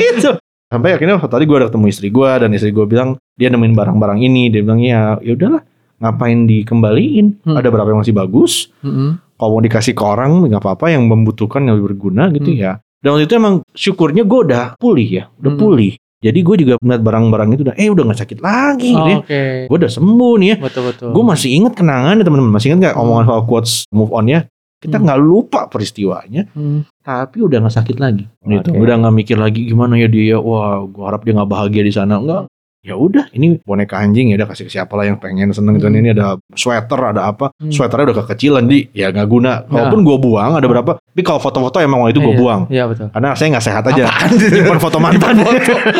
[0.16, 0.30] itu.
[0.68, 4.20] Sampai akhirnya tadi gue udah ketemu istri gue dan istri gue bilang dia nemuin barang-barang
[4.20, 4.48] ini.
[4.48, 5.60] Dia bilang ya ya udahlah
[6.00, 7.44] ngapain dikembaliin?
[7.44, 7.60] Hmm.
[7.60, 8.72] Ada berapa yang masih bagus?
[8.80, 9.20] Mm-mm.
[9.36, 12.60] Kalau mau dikasih ke orang nggak apa-apa yang membutuhkan yang lebih berguna gitu Hmm.
[12.60, 12.72] ya.
[12.98, 15.60] Dan waktu itu emang syukurnya gue udah pulih ya, udah Hmm.
[15.60, 15.92] pulih.
[16.18, 19.16] Jadi gue juga melihat barang-barang itu udah eh udah nggak sakit lagi gitu ya.
[19.16, 19.42] Oh, Oke.
[19.66, 20.56] Gue udah sembuh nih ya.
[20.58, 21.10] Betul betul.
[21.14, 22.50] Gue masih inget kenangan ya teman-teman.
[22.50, 24.40] Masih inget nggak omongan soal quotes move on ya?
[24.78, 25.04] Kita Hmm.
[25.04, 26.86] nggak lupa peristiwanya Hmm.
[27.02, 28.78] tapi udah nggak sakit lagi gitu Oke.
[28.78, 32.14] udah nggak mikir lagi gimana ya dia wah gua harap dia nggak bahagia di sana
[32.14, 32.46] enggak
[32.78, 35.86] ya udah ini boneka anjing ya udah kasih ke siapa lah yang pengen seneng gitu
[35.86, 35.98] Hmm.
[35.98, 37.68] ini ada sweater ada apa Hmm.
[37.68, 41.78] sweaternya udah kekecilan di ya nggak guna kalaupun gua buang ada berapa tapi kalau foto-foto
[41.78, 43.06] emang waktu itu gua Iya, buang Iya betul.
[43.10, 44.78] karena saya nggak sehat aja Apaan?
[44.78, 45.34] foto mantan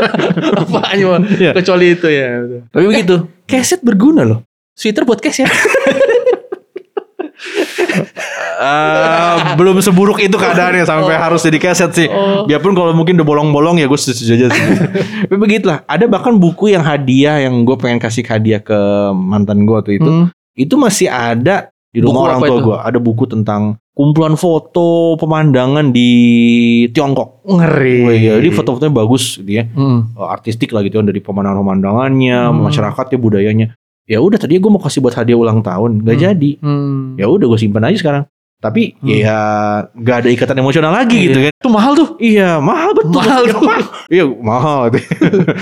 [0.63, 1.51] Apaan cuma Iya.
[1.53, 2.27] kecuali itu ya.
[2.69, 4.45] tapi begitu Keset berguna loh.
[4.73, 5.43] Sweater buat cash
[8.59, 12.43] Eh, belum seburuk itu keadaannya sampai harus jadi keset sih Oh.
[12.43, 14.65] biarpun kalau mungkin udah bolong-bolong ya gue setuju aja sih.
[15.27, 15.87] Tapi begitulah.
[15.87, 18.75] Ada bahkan buku yang hadiah yang gue pengen kasih hadiah ke
[19.15, 20.11] mantan gue waktu itu.
[20.11, 20.27] Hmm.
[20.53, 22.77] Itu masih ada di Buku rumah orang apa tua gue.
[22.83, 23.63] Ada buku tentang
[23.95, 26.11] kumpulan foto pemandangan di
[26.89, 27.43] Tiongkok.
[27.45, 27.99] Ngeri.
[28.03, 29.65] Wah, iya, jadi foto-fotonya bagus gitu ya.
[29.71, 30.11] Hmm.
[30.13, 32.59] Eh, Artistik lah gitu kan dari pemandangan-pemandangannya, Hmm.
[32.65, 33.67] masyarakatnya, budayanya.
[34.09, 36.25] Ya udah tadi gue mau kasih buat hadiah ulang tahun, gak Hmm.
[36.25, 36.51] jadi.
[36.59, 37.15] Hmm.
[37.15, 38.25] Ya udah gue simpan aja sekarang.
[38.59, 39.07] Tapi Hmm.
[39.07, 39.39] ya
[39.95, 41.25] gak ada ikatan emosional lagi Iya.
[41.25, 41.53] gitu kan.
[41.55, 42.09] Itu mahal tuh.
[42.19, 43.15] Iya mahal betul.
[43.15, 43.63] Mahal Iya, tuh.
[43.63, 43.83] mahal.
[44.11, 44.81] Iya mahal.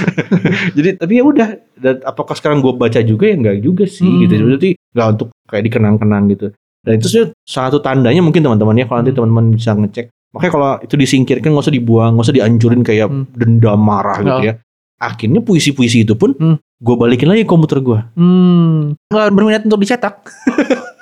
[0.76, 1.48] Jadi tapi ya udah.
[1.76, 4.24] Dan apakah sekarang gue baca juga ya enggak juga sih Hmm.
[4.24, 4.32] gitu.
[4.40, 6.46] Berarti nggak untuk kayak dikenang-kenang gitu.
[6.80, 9.18] Dan itu sih satu tandanya mungkin teman-teman ya kalau nanti Hmm.
[9.20, 10.06] teman-teman bisa ngecek.
[10.32, 13.24] Makanya kalau itu disingkirkan nggak usah dibuang, nggak usah dihancurin kayak Hmm.
[13.30, 14.40] dendam marah gitu Oh.
[14.42, 14.54] ya.
[14.96, 16.56] Akhirnya puisi-puisi itu pun Hmm.
[16.56, 18.00] gue balikin lagi ke komputer gue.
[18.16, 18.96] Hmm.
[19.12, 20.24] Nggak berminat untuk dicetak.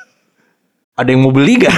[0.95, 1.75] Ada yang mau beli gak?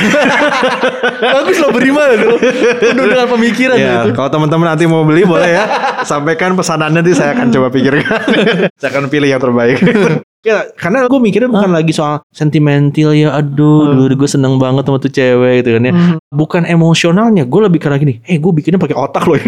[1.34, 2.36] Bagus loh beri mana tuh.
[2.76, 4.12] Penuh dengan pemikiran Ya, itu.
[4.12, 5.64] kalau teman-teman nanti mau beli boleh ya.
[6.04, 8.04] Sampaikan pesanannya nanti saya akan coba pikirkan.
[8.80, 9.80] saya akan pilih yang terbaik.
[10.46, 13.32] ya, karena gue mikirnya bukan lagi soal sentimental ya.
[13.32, 14.04] Aduh, Hmm.
[14.04, 15.92] dulu gue seneng banget sama tuh cewek gitu kan ya.
[15.96, 16.16] Hmm.
[16.28, 17.48] Bukan emosionalnya.
[17.48, 18.20] Gue lebih karena gini.
[18.20, 19.40] Eh, gue bikinnya pakai otak loh.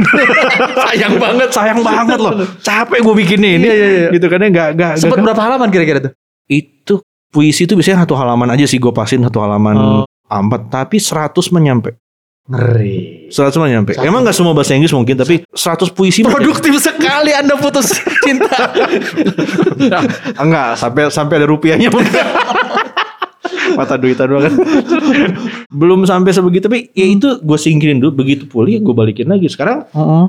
[0.89, 1.53] Sayang banget.
[1.53, 2.41] Sayang banget loh.
[2.59, 3.67] Capek gue bikinnya ini.
[3.67, 4.09] Iya, iya, iya.
[4.17, 4.49] Gitu kan ya.
[4.49, 6.13] Gak, gak, Sempat gak- berapa halaman kira-kira tuh?
[6.49, 10.05] Itu puisi itu biasanya satu halaman aja sih gue pasin satu halaman Oh.
[10.69, 11.97] tapi 100 menyampe
[12.49, 13.29] Ngeri.
[13.29, 14.09] 100 menyampe Satu.
[14.09, 17.93] emang gak semua bahasa Inggris mungkin tapi 100 puisi Produktif sekali Anda putus
[18.25, 18.73] cinta.
[20.37, 22.09] Enggak, sampai sampai ada rupiahnya mungkin.
[23.75, 24.53] Mata duitan banget.
[25.69, 29.49] Belum sampai sebegitu tapi ya itu gue singkirin dulu begitu pulih gue balikin lagi.
[29.49, 29.85] Sekarang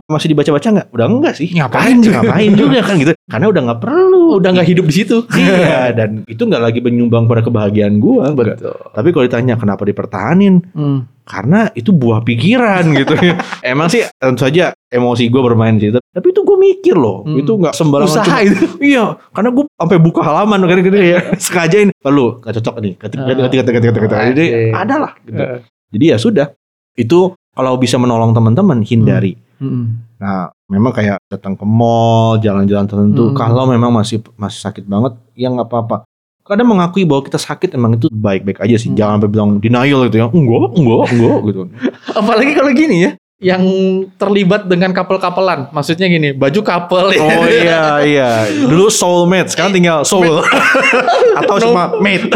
[0.05, 0.87] masih dibaca-baca nggak?
[0.91, 1.47] Udah enggak sih.
[1.51, 2.19] Ngapain juga?
[2.21, 3.13] Ngapain juga kan gitu.
[3.25, 4.25] Karena udah nggak perlu.
[4.37, 5.17] Udah nggak hidup di situ.
[5.31, 8.25] Iya, dan itu nggak lagi menyumbang pada kebahagiaan gue.
[8.33, 8.75] Betul.
[8.91, 10.61] Tapi kalau ditanya kenapa dipertahanin?
[10.73, 11.05] Hmm.
[11.29, 13.37] Karena itu buah pikiran gitu ya.
[13.61, 16.01] Emang sih tentu saja emosi gue bermain di situ.
[16.09, 17.21] Tapi itu gue mikir loh.
[17.21, 17.37] Hmm.
[17.37, 18.09] Itu nggak sembarangan.
[18.09, 18.65] Usaha cuma- itu.
[18.81, 21.21] Iya, karena gue sampai buka halaman kan gitu ya.
[21.45, 21.93] Sengaja ini.
[22.01, 22.93] Lalu gak cocok nih.
[22.97, 24.27] Ketik, ketik, ketik, ketik, ketik, ketik.
[24.33, 25.11] Jadi ada lah.
[25.21, 25.41] Gitu.
[25.41, 25.59] Eh.
[25.93, 26.47] Jadi ya sudah.
[26.97, 29.35] Itu kalau bisa menolong teman-teman hindari.
[29.59, 30.07] Hmm.
[30.19, 33.31] Nah, memang kayak datang ke mall, jalan-jalan tertentu.
[33.31, 33.35] Hmm.
[33.35, 36.07] Kalau memang masih masih sakit banget, ya nggak apa-apa.
[36.47, 38.89] Kadang mengakui bahwa kita sakit emang itu baik-baik aja sih.
[38.89, 38.97] Hmm.
[38.97, 40.27] Jangan sampai bilang denial gitu ya.
[40.31, 41.61] Enggak, enggak, enggak gitu.
[42.19, 43.63] Apalagi kalau gini ya, yang
[44.19, 45.71] terlibat dengan couple-couplean.
[45.71, 47.15] Maksudnya gini, baju couple.
[47.15, 48.29] Oh iya iya.
[48.71, 50.43] Dulu soulmate, sekarang tinggal soul.
[51.39, 52.27] Atau cuma mate.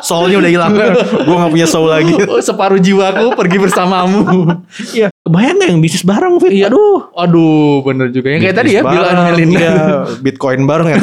[0.00, 0.72] Soulnya udah hilang.
[1.28, 2.16] Gue nggak punya soul lagi.
[2.16, 4.56] Oh, separuh jiwaku pergi bersamamu.
[4.96, 5.12] Iya.
[5.20, 6.50] Kebayang nggak yang bisnis bareng, Fit?
[6.64, 6.72] Iya.
[6.72, 7.12] Aduh.
[7.12, 8.32] Aduh, bener juga.
[8.32, 9.60] Yang kayak tadi ya, Bill and Melinda.
[9.60, 9.76] iya.
[10.16, 10.98] Bitcoin bareng ya.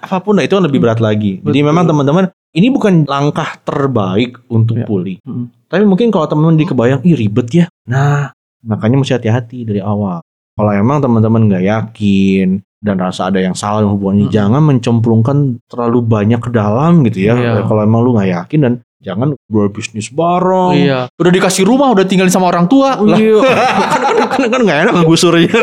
[0.00, 1.44] Apa pun, nah, itu kan lebih berat lagi.
[1.44, 1.68] Jadi Betul.
[1.68, 2.24] memang teman-teman,
[2.56, 4.86] ini bukan langkah terbaik untuk Iya.
[4.88, 5.16] pulih.
[5.20, 5.52] Mm.
[5.66, 7.66] Tapi mungkin kalau teman-teman dikebayang, ih ribet ya.
[7.90, 8.30] Nah,
[8.62, 10.22] makanya mesti hati-hati dari awal.
[10.56, 12.48] Kalau emang teman-teman nggak yakin
[12.80, 14.34] dan rasa ada yang salah dalam hubungannya, Mm.
[14.34, 17.34] jangan mencemplungkan terlalu banyak ke dalam gitu ya.
[17.34, 17.66] Iya.
[17.66, 18.72] Kalau emang lu nggak yakin dan
[19.06, 20.74] jangan gue bisnis bareng.
[20.74, 21.06] Iya.
[21.14, 22.98] Udah dikasih rumah, udah tinggalin sama orang tua.
[22.98, 23.38] Lah, Iya.
[23.94, 25.46] kan kan kan kan nggak enak ngegusurnya.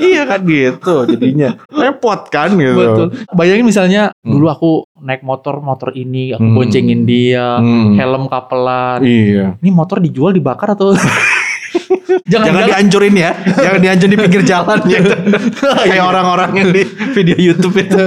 [0.00, 2.74] iya kan gitu jadinya repot kan gitu.
[2.74, 3.06] Betul.
[3.30, 4.32] Bayangin misalnya Hmm.
[4.34, 6.56] dulu aku naik motor motor ini, aku Hmm.
[6.56, 7.94] boncengin dia, Hmm.
[7.94, 9.04] helm kapelan.
[9.04, 9.54] Iya.
[9.60, 10.90] Ini motor dijual dibakar atau
[12.28, 13.30] jangan, Jangan dihancurin ya.
[13.36, 15.00] Jangan dihancurin di pinggir jalan ya.
[15.88, 18.04] Kayak orang-orang yang di video YouTube itu.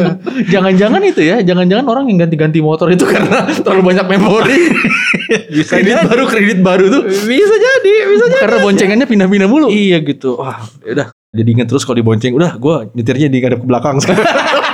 [0.49, 4.59] jangan-jangan itu ya, jangan-jangan orang yang ganti-ganti motor itu karena terlalu banyak memori.
[5.55, 6.07] Bisa kredit jadi.
[6.07, 7.03] baru kredit baru tuh.
[7.07, 8.43] Bisa jadi, bisa jadi.
[8.43, 9.67] Karena boncengannya pindah-pindah mulu.
[9.71, 10.35] Iya gitu.
[10.35, 11.07] Wah, udah.
[11.31, 14.27] Jadi inget terus kalau dibonceng, udah gue nyetirnya di ngadep ke belakang sekarang.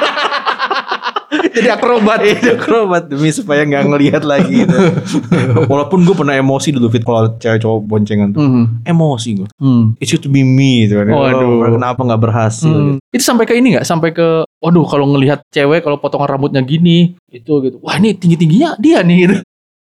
[1.57, 2.19] Jadi akrobat.
[2.29, 4.63] Itu akrobat demi supaya nggak ngelihat lagi.
[4.63, 4.77] Gitu.
[5.71, 8.41] Walaupun gue pernah emosi dulu fit kalau cewek cowok boncengan tuh.
[8.41, 8.65] Hmm.
[8.83, 9.49] Emosi gue.
[9.57, 9.97] Hmm.
[9.97, 11.09] It should be me gitu kan.
[11.09, 11.65] Waduh.
[11.65, 12.69] Oh, kenapa nggak berhasil?
[12.69, 13.01] Hmm.
[13.01, 13.17] gitu.
[13.17, 13.85] Itu sampai ke ini nggak?
[13.85, 17.81] Sampai ke, waduh kalau ngelihat cewek kalau potongan rambutnya gini, itu gitu.
[17.81, 19.17] Wah ini tinggi tingginya dia nih.
[19.25, 19.35] Gitu.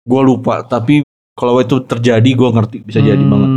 [0.01, 3.31] Gue lupa, tapi kalau itu terjadi gue ngerti bisa jadi Hmm.
[3.31, 3.49] banget.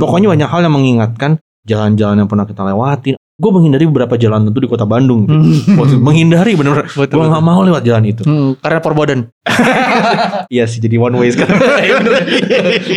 [0.00, 1.30] Pokoknya banyak hal yang mengingatkan
[1.62, 3.14] jalan-jalan yang pernah kita lewatin.
[3.40, 5.24] Gue menghindari beberapa jalan tentu di kota Bandung.
[5.24, 5.32] Gitu.
[5.72, 5.96] Hmm.
[6.06, 6.92] Menghindari bener-bener.
[6.92, 8.20] Betul, Gue nggak mau lewat jalan itu.
[8.22, 9.20] Hmm, karena perbodan.
[10.50, 11.56] Iya sih jadi one way sekarang.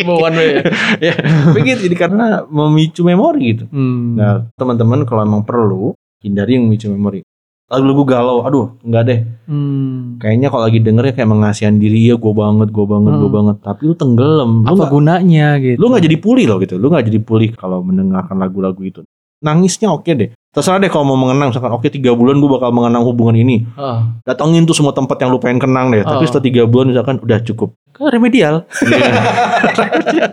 [0.10, 0.52] One way.
[1.00, 1.14] ya,
[1.54, 1.86] begitu.
[1.86, 3.66] Jadi karena memicu memori gitu.
[3.70, 4.18] Hmm.
[4.18, 7.22] Nah, teman-teman kalau emang perlu hindari yang memicu memori.
[7.70, 9.20] Lagu-lagu galau, aduh, enggak deh.
[9.46, 10.18] Hmm.
[10.18, 13.38] Kayaknya kalau lagi dengernya kayak mengasihan diri ya, gue banget, gue banget, gue Hmm.
[13.40, 13.56] banget.
[13.62, 15.78] Tapi lu tenggelam, lu Apa nggak, gunanya gitu?
[15.78, 16.76] lu nggak jadi pulih loh gitu.
[16.78, 19.02] Lu nggak jadi pulih kalau mendengarkan lagu-lagu itu.
[19.44, 20.30] Nangisnya oke deh.
[20.50, 23.66] Terserah deh kalau mau mengenang, misalkan oke tiga bulan gue bakal mengenang hubungan ini.
[23.74, 26.00] Ah, Datangin tuh semua tempat yang lu pengen kenang deh.
[26.00, 26.26] Tapi Oh.
[26.26, 27.76] setelah tiga bulan misalkan udah cukup.
[27.92, 28.66] kan remedial.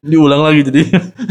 [0.00, 0.82] Diulang lagi jadi.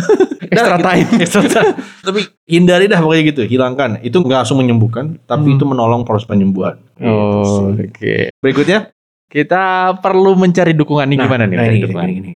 [0.53, 1.07] Extra time.
[1.23, 1.73] Extra time.
[2.01, 3.99] tapi hindari dah pokoknya gitu, hilangkan.
[3.99, 5.55] Itu nggak langsung menyembuhkan, tapi Hmm.
[5.55, 6.75] itu menolong proses penyembuhan.
[6.93, 8.15] Gitu Oh, oke.
[8.37, 8.91] Berikutnya,
[9.25, 11.57] Kita perlu mencari dukungan nih Nah, gimana nih?
[11.57, 12.05] nah, ini, dukungan?
[12.05, 12.31] gini, gini.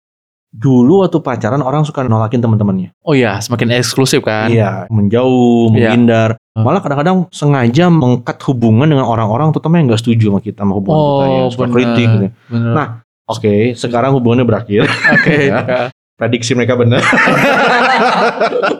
[0.48, 2.96] Dulu waktu pacaran orang suka nolakin teman-temannya.
[3.04, 4.48] Oh iya, semakin eksklusif kan?
[4.48, 5.92] Iya, menjauh, Iya.
[5.92, 6.30] menghindar.
[6.56, 6.64] Hmm.
[6.64, 10.98] Malah kadang-kadang sengaja mengkat hubungan dengan orang-orang terutama yang nggak setuju sama kita sama hubungan
[10.98, 11.74] kita ya, Oh, suka benar.
[11.76, 12.26] kritik gitu.
[12.48, 12.72] Bener.
[12.72, 12.88] Nah,
[13.28, 14.88] Oke, sekarang hubungannya berakhir.
[14.88, 15.36] Oke.
[15.52, 15.92] Ya.
[16.18, 16.98] Prediksi mereka benar.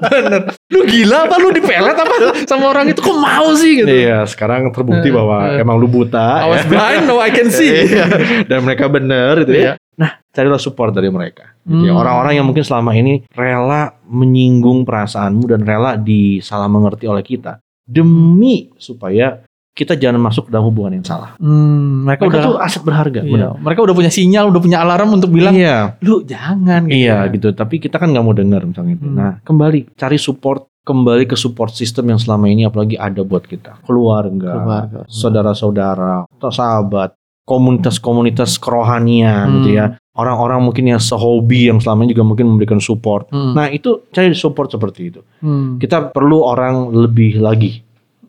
[0.03, 0.43] Bener.
[0.69, 3.87] Lu gila apa lu dipelet apa sama orang itu kok mau sih gitu?
[3.87, 5.63] Iya, sekarang terbukti Eh, bahwa eh.
[5.63, 6.43] emang lu buta.
[6.43, 6.69] I was ya.
[6.69, 7.71] blind, now I can see.
[7.89, 8.05] Iya.
[8.43, 9.79] Dan mereka benar gitu ya.
[9.99, 11.59] Nah, carilah support dari mereka.
[11.67, 11.93] Gitu ya.
[11.93, 12.01] Hmm.
[12.01, 18.71] Orang-orang yang mungkin selama ini rela menyinggung perasaanmu dan rela disalah mengerti oleh kita demi
[18.79, 19.43] supaya
[19.75, 21.39] kita jangan masuk ke dalam hubungan yang salah.
[21.39, 23.51] Hmm, mereka, Mereka udah tuh aset berharga, iya, benar.
[23.63, 26.99] mereka udah punya sinyal, udah punya alarm untuk bilang, iya, lu jangan gitu.
[26.99, 27.31] iya ya.
[27.31, 27.55] gitu.
[27.55, 29.07] Tapi kita kan nggak mau dengar misalnya itu.
[29.07, 29.15] Hmm.
[29.15, 33.87] Nah, kembali cari support, kembali ke support system yang selama ini apalagi ada buat kita.
[33.87, 35.01] Keluarga, Keluarga.
[35.07, 37.15] saudara-saudara, atau sahabat,
[37.49, 39.55] komunitas-komunitas kerohanian Hmm.
[39.59, 39.87] gitu ya.
[40.13, 43.31] Orang-orang mungkin yang sehobi yang selama ini juga mungkin memberikan support.
[43.33, 43.55] Hmm.
[43.57, 45.21] Nah, itu cari support seperti itu.
[45.41, 45.79] Hmm.
[45.81, 47.81] Kita perlu orang lebih lagi.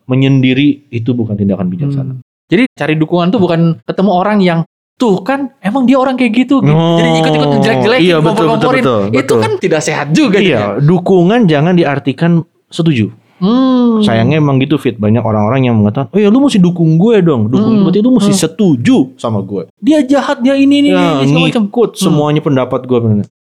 [0.06, 2.12] Menyendiri itu bukan tindakan bijaksana.
[2.16, 2.22] Hmm.
[2.50, 4.60] Jadi cari dukungan tuh bukan ketemu orang yang
[4.98, 6.74] tuh kan emang dia orang kayak gitu, gitu.
[6.76, 9.38] Oh, jadi ikut-ikut jelek-jelekin, iya, betul, betul, betul, Itu betul.
[9.40, 10.36] kan tidak sehat juga.
[10.38, 10.52] gitu.
[10.52, 13.08] Iya, dukungan jangan diartikan setuju.
[13.40, 13.98] Hmm.
[14.00, 17.48] Sayangnya emang gitu fit banyak orang-orang yang mengatakan, "Oh ya lu mesti dukung gue dong."
[17.48, 17.84] Dukung Hmm.
[17.84, 18.42] berarti lu mesti Hmm.
[18.44, 19.66] setuju sama gue.
[19.76, 22.98] dia jahat, dia ini ini, Ya, ini ngikut semuanya pendapat gue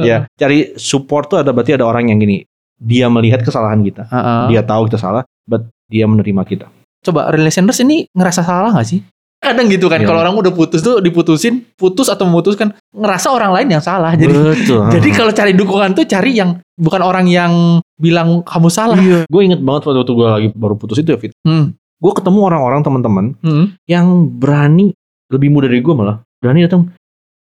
[0.00, 2.44] ya, cari support tuh ada berarti ada orang yang gini.
[2.78, 4.06] Dia melihat kesalahan kita.
[4.06, 4.54] Heeh.
[4.54, 6.66] Dia tahu kita salah, but dia menerima kita.
[7.02, 9.02] Coba relationers ini ngerasa salah gak sih?
[9.48, 10.06] Kadang gitu kan, Iya.
[10.06, 14.12] kalau orang udah putus tuh diputusin, putus atau memutuskan, ngerasa orang lain yang salah.
[14.12, 14.84] Jadi Betul.
[14.94, 17.52] jadi kalau cari dukungan tuh cari yang bukan orang yang
[17.96, 18.98] bilang kamu salah.
[18.98, 19.24] Iya.
[19.26, 21.32] Gue inget banget waktu gue lagi baru putus itu ya Fit.
[21.42, 21.72] Hmm.
[21.98, 23.72] Gue ketemu orang-orang teman-teman Hmm.
[23.84, 24.92] yang berani
[25.28, 26.92] lebih muda dari gue malah berani datang.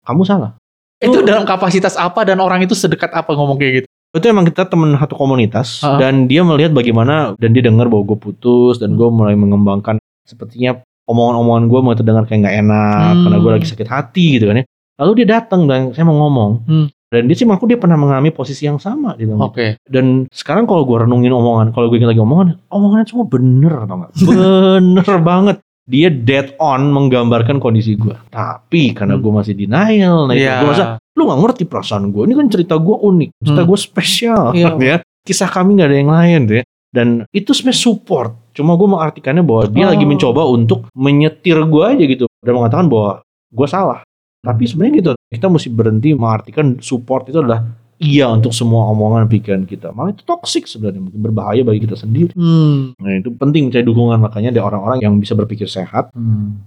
[0.03, 0.59] Kamu salah.
[0.99, 3.87] Itu dalam kapasitas apa dan orang itu sedekat apa ngomong kayak gitu?
[4.13, 5.97] Itu emang kita temen satu komunitas Ah.
[5.97, 10.79] dan dia melihat bagaimana dan dia dengar bahwa gue putus dan gue mulai mengembangkan sepertinya
[11.05, 13.21] omongan-omongan gue mau terdengar kayak nggak enak Hmm.
[13.27, 14.65] karena gue lagi sakit hati gitu kan ya.
[14.93, 16.51] Lalu dia datang dan saya mau ngomong.
[16.65, 16.87] Hmm.
[17.09, 19.37] Dan dia sih mengaku dia pernah mengalami posisi yang sama gitu.
[19.37, 19.77] Oke.
[19.85, 23.95] Dan sekarang kalau gue renungin omongan, kalau gue ingat lagi omongan, omongannya semua bener atau
[23.95, 24.11] enggak?
[24.25, 25.57] Bener banget.
[25.83, 28.15] Dia dead on menggambarkan kondisi gue.
[28.29, 29.21] Tapi karena Hmm.
[29.21, 30.55] gue masih denial, nah itu Iya.
[30.57, 32.23] gue rasa lu gak ngerti perasaan gue.
[32.23, 33.69] Ini kan cerita gue unik, cerita Hmm.
[33.69, 34.69] gue spesial, Iya.
[34.89, 34.97] ya.
[35.21, 36.63] Kisah kami gak ada yang lain, tuh ya.
[36.89, 38.31] Dan itu sebenarnya support.
[38.53, 39.91] Cuma gue mengartikannya bahwa dia Oh.
[39.91, 44.01] lagi mencoba untuk menyetir gue aja gitu dan mengatakan bahwa gue salah.
[44.43, 47.63] Tapi sebenarnya gitu, kita mesti berhenti mengartikan support itu adalah
[48.03, 49.95] iya untuk semua omongan pikiran kita.
[49.95, 52.35] Malah itu toxic sebenarnya, mungkin berbahaya bagi kita sendiri.
[52.35, 52.91] Hmm.
[52.99, 56.11] Nah itu penting mencari dukungan makanya ada orang-orang yang bisa berpikir sehat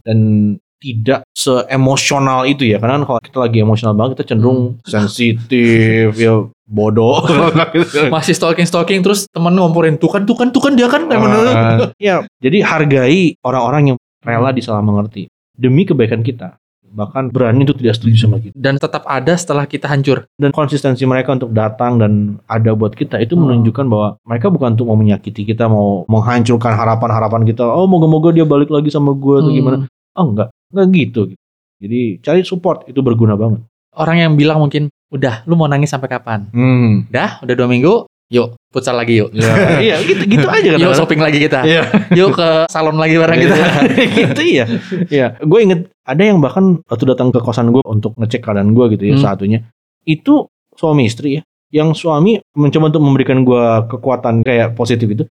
[0.09, 0.19] dan
[0.77, 2.77] tidak seemosional itu ya.
[2.77, 6.35] Karena kan kalau kita lagi emosional banget kita cenderung sensitif ya
[6.65, 7.23] bodoh.
[8.15, 11.91] Masih stalking stalking terus temen ngomporin tuh kan tuh kan tuh kan dia kan Ah,
[11.99, 15.31] ya jadi hargai orang-orang yang rela disalah mengerti.
[15.53, 18.57] Demi kebaikan kita bahkan berani untuk tidak setuju sama kita.
[18.57, 20.25] Dan tetap ada setelah kita hancur.
[20.35, 22.13] dan konsistensi mereka untuk datang dan
[22.47, 23.45] ada buat kita itu Hmm.
[23.45, 27.63] menunjukkan bahwa mereka bukan untuk mau menyakiti kita mau menghancurkan harapan-harapan kita.
[27.63, 29.59] Oh moga-moga dia balik lagi sama gue atau Hmm.
[29.59, 29.77] gimana.
[30.17, 31.21] Oh enggak enggak gitu
[31.77, 33.61] jadi cari support itu berguna banget
[33.93, 36.53] Orang yang bilang mungkin udah lu mau nangis sampai kapan?
[36.53, 37.09] hmm.
[37.09, 38.05] Dah, udah dua minggu.
[38.29, 39.33] Yuk, futsal lagi yuk.
[39.33, 39.49] ya,
[39.87, 41.63] iya gitu gitu aja kan Yuk shopping lagi kita.
[41.63, 43.57] iya Yuk ke salon lagi bareng kita.
[44.19, 44.65] gitu iya
[45.09, 48.85] iya gue inget ada yang bahkan waktu datang ke kosan gue untuk ngecek keadaan gue
[48.93, 49.25] gitu ya Hmm.
[49.25, 49.65] satunya
[50.03, 55.25] itu suami istri ya yang suami mencoba untuk memberikan gue kekuatan kayak positif itu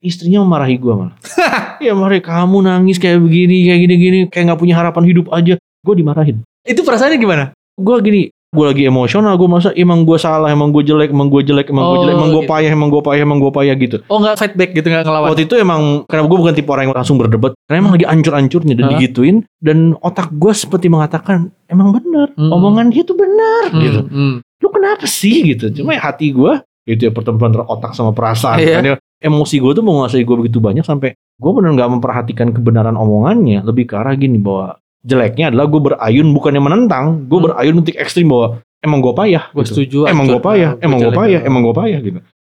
[0.00, 1.14] istrinya memarahi gue malah
[1.80, 5.54] ya mari kamu nangis kayak begini kayak gini gini kayak nggak punya harapan hidup aja
[5.56, 7.44] gue dimarahin Itu perasaannya gimana?
[7.74, 11.42] gue gini gue lagi emosional gue masa emang gue salah emang gue jelek emang gue
[11.42, 12.50] jelek emang gue Oh, jelek emang gue gitu.
[12.50, 15.28] payah emang gue payah emang gue payah gitu Oh nggak fight back gitu nggak ngelawan?
[15.28, 18.72] Waktu itu emang karena gue bukan tipe orang yang langsung berdebat karena emang lagi ancur-ancurnya
[18.72, 18.90] dan Hah?
[18.94, 22.48] digituin dan otak gue seperti mengatakan emang benar Hmm.
[22.50, 24.00] omongan dia tuh benar Hmm, gitu.
[24.06, 24.34] hmm.
[24.58, 25.68] Lu kenapa sih gitu?
[25.74, 26.52] Cuma ya hati gue
[26.84, 28.58] itu ya pertemuan antara otak sama perasaan.
[28.58, 28.74] Iya.
[28.74, 32.94] Kan ya, emosi gue tuh menguasai gue begitu banyak sampai gue benar nggak memperhatikan kebenaran
[32.94, 33.62] omongannya.
[33.62, 37.46] Lebih ke arah gini bahwa jeleknya adalah gue berayun bukan yang menentang, gue Hmm.
[37.50, 38.46] berayun untuk ekstrim bahwa
[38.78, 39.44] emang gue payah.
[39.50, 39.70] Gue gitu.
[39.74, 39.98] setuju.
[40.06, 42.18] Emang gue payah, Nah, emang gue payah, emang gue payah gitu.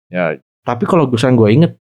[0.08, 0.24] Ya,
[0.62, 1.72] tapi kalau gue sekarang gue inget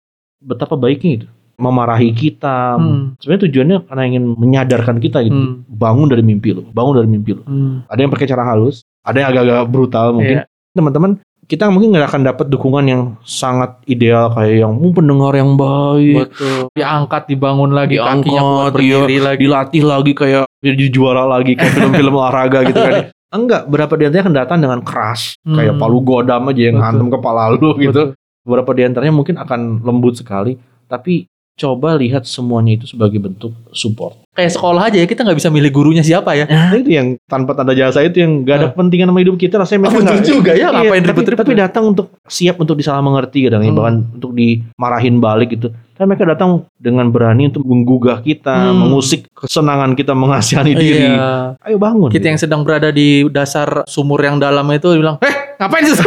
[0.40, 2.76] betapa baiknya itu memarahi kita.
[2.76, 5.32] Hmm, Sebenarnya tujuannya karena ingin menyadarkan kita gitu.
[5.32, 7.44] hmm, Bangun dari mimpi lo, bangun dari mimpi lo.
[7.44, 7.88] hmm.
[7.88, 10.40] Ada yang pakai cara halus, ada yang agak-agak brutal mungkin.
[10.40, 10.44] Iya.
[10.72, 15.54] Teman-teman, kita mungkin nggak akan dapat dukungan yang sangat ideal kayak yang "Hmm, pendengar yang
[15.54, 16.66] baik, Betul.
[16.74, 19.38] Diangkat, dibangun lagi, kakinya kuat Diangkat, berdiri lagi.
[19.40, 22.94] dilatih lagi kayak jadi juara lagi kayak film-film olahraga gitu kan.
[23.26, 25.80] Enggak, berapa di antaranya akan datang dengan keras, kayak Hmm.
[25.80, 26.86] palu godam aja yang Betul.
[26.86, 27.90] hantam kepala lu gitu.
[27.90, 28.06] Betul.
[28.42, 30.54] Beberapa di antaranya mungkin akan lembut sekali,
[30.86, 31.26] tapi
[31.56, 34.20] coba lihat semuanya itu sebagai bentuk support.
[34.30, 36.44] Kayak sekolah aja ya, kita nggak bisa milih gurunya siapa ya.
[36.44, 39.80] Nah, itu yang tanpa tanda jasa itu yang gak ada kepentingan sama hidup kita rasanya
[39.80, 41.60] mereka Oh, betul nggak- juga ya, Iya, ngapain tapi, ribet-ribet tapi ya?
[41.64, 43.78] datang untuk siap untuk disalah mengerti kadang ya, Hmm.
[43.80, 45.68] bahkan untuk dimarahin balik gitu.
[45.96, 48.76] Tapi mereka datang dengan berani untuk menggugah kita, Hmm.
[48.76, 51.08] mengusik kesenangan kita mengasihani diri.
[51.08, 51.56] Iya.
[51.58, 52.12] Ayo bangun.
[52.12, 55.96] Kita yang sedang berada di dasar sumur yang dalam itu bilang, eh ngapain sih?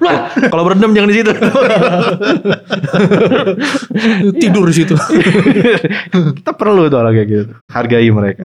[0.00, 1.32] Lah, Kalau berendam jangan di situ.
[4.38, 4.94] tidur di situ.
[6.40, 7.52] kita perlu tuh orang kayak gitu.
[7.70, 8.42] Hargai mereka.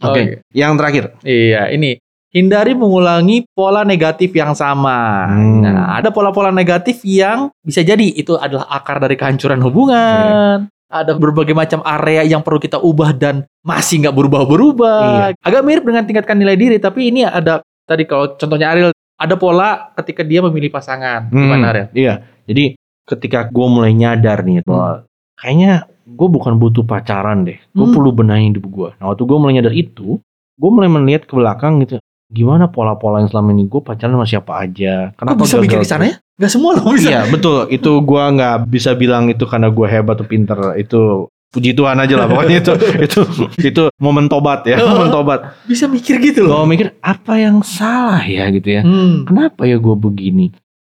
[0.00, 0.08] Oke.
[0.08, 0.22] Oke.
[0.52, 1.04] Yang terakhir.
[1.24, 5.26] Iya, ini hindari mengulangi pola negatif yang sama.
[5.28, 5.66] Hmm.
[5.66, 10.70] Nah, ada pola-pola negatif yang bisa jadi itu adalah akar dari kehancuran hubungan.
[10.90, 15.38] Ada berbagai macam area yang perlu kita ubah dan masih nggak berubah-berubah.
[15.38, 19.92] Agak mirip dengan tingkatkan nilai diri, tapi ini ada tadi kalau contohnya Ariel ada pola
[19.94, 21.28] ketika dia memilih pasangan.
[21.28, 21.88] Gimana Hmm, Ariel?
[21.92, 22.14] Iya.
[22.48, 22.64] Jadi
[23.04, 25.04] ketika gue mulai nyadar nih bahwa
[25.36, 27.60] kayaknya gue bukan butuh pacaran deh.
[27.70, 27.94] Gue Hmm.
[27.94, 28.90] perlu benahin hidup gue.
[28.96, 30.18] Nah waktu gue mulai nyadar itu,
[30.56, 32.00] gue mulai melihat ke belakang gitu.
[32.30, 35.10] Gimana pola-pola yang selama ini gue pacaran sama siapa aja?
[35.12, 36.14] Kok bisa gagal mikir di sana ya?
[36.40, 37.10] Gak semua loh bisa.
[37.10, 37.68] Iya betul.
[37.68, 40.56] Itu gue nggak bisa bilang itu karena gue hebat atau pinter.
[40.78, 42.72] Itu puji Tuhan aja lah pokoknya itu
[43.06, 43.20] itu
[43.60, 46.62] itu momen tobat ya momen tobat Bisa mikir gitu gue loh.
[46.64, 49.22] mikir apa yang salah ya gitu ya Hmm.
[49.24, 50.54] kenapa ya gue begini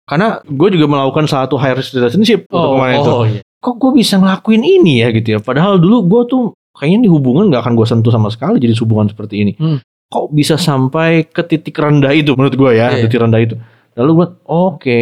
[0.04, 3.40] karena gue juga melakukan satu high risk relationship untuk Oh, kemarin itu oh, iya.
[3.56, 5.38] kok gue bisa ngelakuin ini ya gitu ya.
[5.38, 9.06] Padahal dulu gue tuh kayaknya di hubungan nggak akan gue sentuh sama sekali jadi hubungan
[9.06, 9.52] seperti ini.
[9.54, 9.78] Hmm.
[10.10, 13.06] Kok bisa sampai ke titik rendah itu menurut gue ya, Iya.
[13.06, 13.54] titik rendah itu.
[13.94, 15.00] Lalu gue, oke,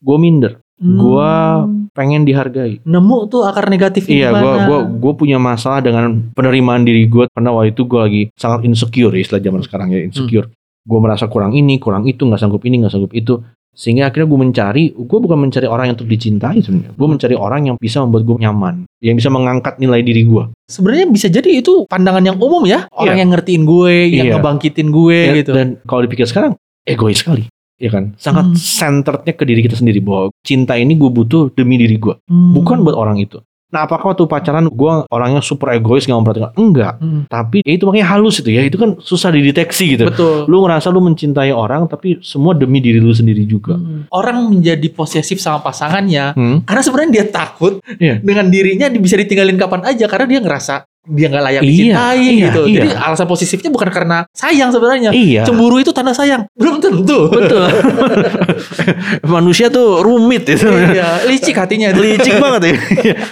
[0.00, 2.84] gue minder, Gua pengen dihargai.
[2.84, 7.50] nemu tuh akar negatif Iya, gue gua gua punya masalah dengan penerimaan diri gue karena
[7.50, 10.52] waktu itu gue lagi sangat insecure ya istilah zaman sekarang ya insecure.
[10.84, 13.40] Gue merasa kurang ini, kurang itu, nggak sanggup ini, nggak sanggup itu.
[13.76, 16.96] Sehingga akhirnya gue mencari, gue bukan mencari orang yang untuk dicintai sebenarnya.
[16.96, 20.48] Gue mencari orang yang bisa membuat gue nyaman, yang bisa mengangkat nilai diri gue.
[20.66, 23.22] sebenarnya bisa jadi itu pandangan yang umum ya orang Iya.
[23.22, 24.34] yang ngertiin gue yang Iya.
[24.34, 27.46] ngebangkitin gue Ya, gitu Dan kalau dipikir sekarang, egois sekali.
[27.76, 28.56] Ya kan, sangat Hmm.
[28.56, 32.52] centerednya ke diri kita sendiri bahwa cinta ini gue butuh demi diri gue, Hmm.
[32.52, 33.36] bukan buat orang itu.
[33.66, 36.52] Nah, apakah waktu pacaran gue orangnya super egois nggak memperhatikan?
[36.54, 36.94] Enggak.
[36.96, 37.26] Hmm.
[37.26, 38.62] Tapi ya itu makanya halus itu ya.
[38.62, 40.06] Itu kan susah dideteksi gitu.
[40.06, 43.74] betul Lu ngerasa lu mencintai orang tapi semua demi diri lu sendiri juga.
[43.74, 44.06] Hmm.
[44.08, 46.62] orang menjadi posesif sama pasangannya Hmm.
[46.62, 48.22] karena sebenarnya dia takut Iya.
[48.22, 50.74] dengan dirinya di- bisa ditinggalin kapan aja karena dia ngerasa
[51.06, 52.60] dia nggak layak Iya, dicintai iya, gitu.
[52.66, 52.74] iya.
[52.76, 55.10] Jadi alasan posesifnya bukan karena sayang sebenarnya.
[55.10, 55.42] Iya.
[55.42, 56.50] Cemburu itu tanda sayang.
[56.52, 57.30] Belum tentu.
[57.30, 57.66] Betul.
[59.26, 60.66] Manusia tuh rumit itu.
[60.66, 61.92] iya, licik hatinya.
[61.92, 62.00] itu.
[62.02, 62.74] Licik banget ya.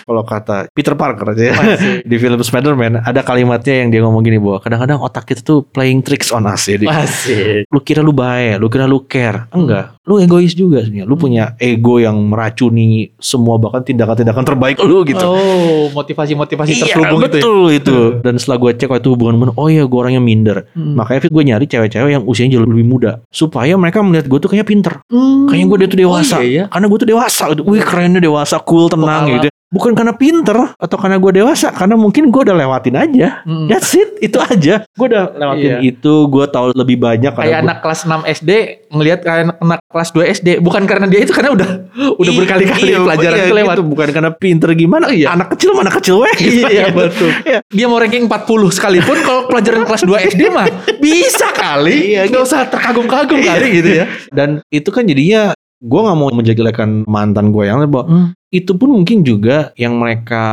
[0.05, 1.55] Kalau kata Peter Parker aja ya.
[1.55, 1.93] Masih.
[2.11, 6.01] Di film Spider-Man ada kalimatnya yang dia ngomong gini bahwa kadang-kadang otak kita tuh playing
[6.01, 6.77] tricks on us ya.
[6.77, 6.89] Dia.
[6.91, 7.67] Masih.
[7.69, 9.51] Lu kira lu baik, lu kira lu care.
[9.51, 9.97] Enggak.
[10.05, 11.09] Lu egois juga sebenarnya.
[11.09, 15.25] Lu punya ego yang meracuni semua bahkan tindakan-tindakan terbaik lu gitu.
[15.25, 17.33] Oh, motivasi-motivasi Iya terselubung itu.
[17.41, 17.41] ya?
[17.67, 17.99] Betul itu.
[18.21, 20.69] Dan setelah gue cek waktu hubungan bener, oh iya gue orangnya minder.
[20.77, 20.95] Hmm.
[20.95, 23.25] Makanya Fit gue nyari cewek-cewek yang usianya jauh lebih muda.
[23.33, 24.95] Supaya mereka melihat gue tuh kayaknya pinter.
[25.09, 25.49] Hmm.
[25.49, 26.37] Kayaknya gue dia tuh dewasa.
[26.37, 26.65] Oh, iya, iya.
[26.69, 27.43] Karena gue tuh dewasa.
[27.51, 27.63] gitu.
[27.65, 29.35] Wih kerennya dewasa, cool, tenang Pengalaman.
[29.41, 29.49] gitu.
[29.75, 31.69] Bukan karena pinter atau karena gue dewasa.
[31.69, 33.43] Karena mungkin gue udah lewatin aja.
[33.43, 33.67] Hmm.
[33.67, 34.23] That's it.
[34.23, 34.87] Itu aja.
[34.89, 35.79] Gue udah lewatin Iya.
[35.83, 36.31] itu.
[36.31, 37.35] Gue tahu lebih banyak.
[37.35, 38.51] Kayak gua- anak kelas 6 SD
[38.89, 41.69] ngelihat kayak anak, kelas 2 SD bukan karena dia itu karena udah
[42.15, 43.75] udah Iya, berkali-kali iya, pelajaran iya, itu lewat.
[43.75, 43.85] gitu.
[43.85, 45.07] Bukan karena pinter gimana.
[45.11, 45.29] Iya.
[45.35, 46.35] Anak kecil mana kecil weh.
[46.39, 47.31] Iya betul.
[47.43, 47.59] Iya.
[47.67, 52.15] Dia mau ranking 40 sekalipun kalau pelajaran kelas 2 SD mah bisa kali.
[52.15, 53.51] Iya, Gak usah terkagum-kagum Iya.
[53.51, 54.05] kali gitu ya.
[54.31, 55.51] Dan itu kan jadinya
[55.85, 58.29] gue nggak mau menjelekkan mantan gue yang bahwa Hmm.
[58.49, 60.45] itu pun mungkin juga yang mereka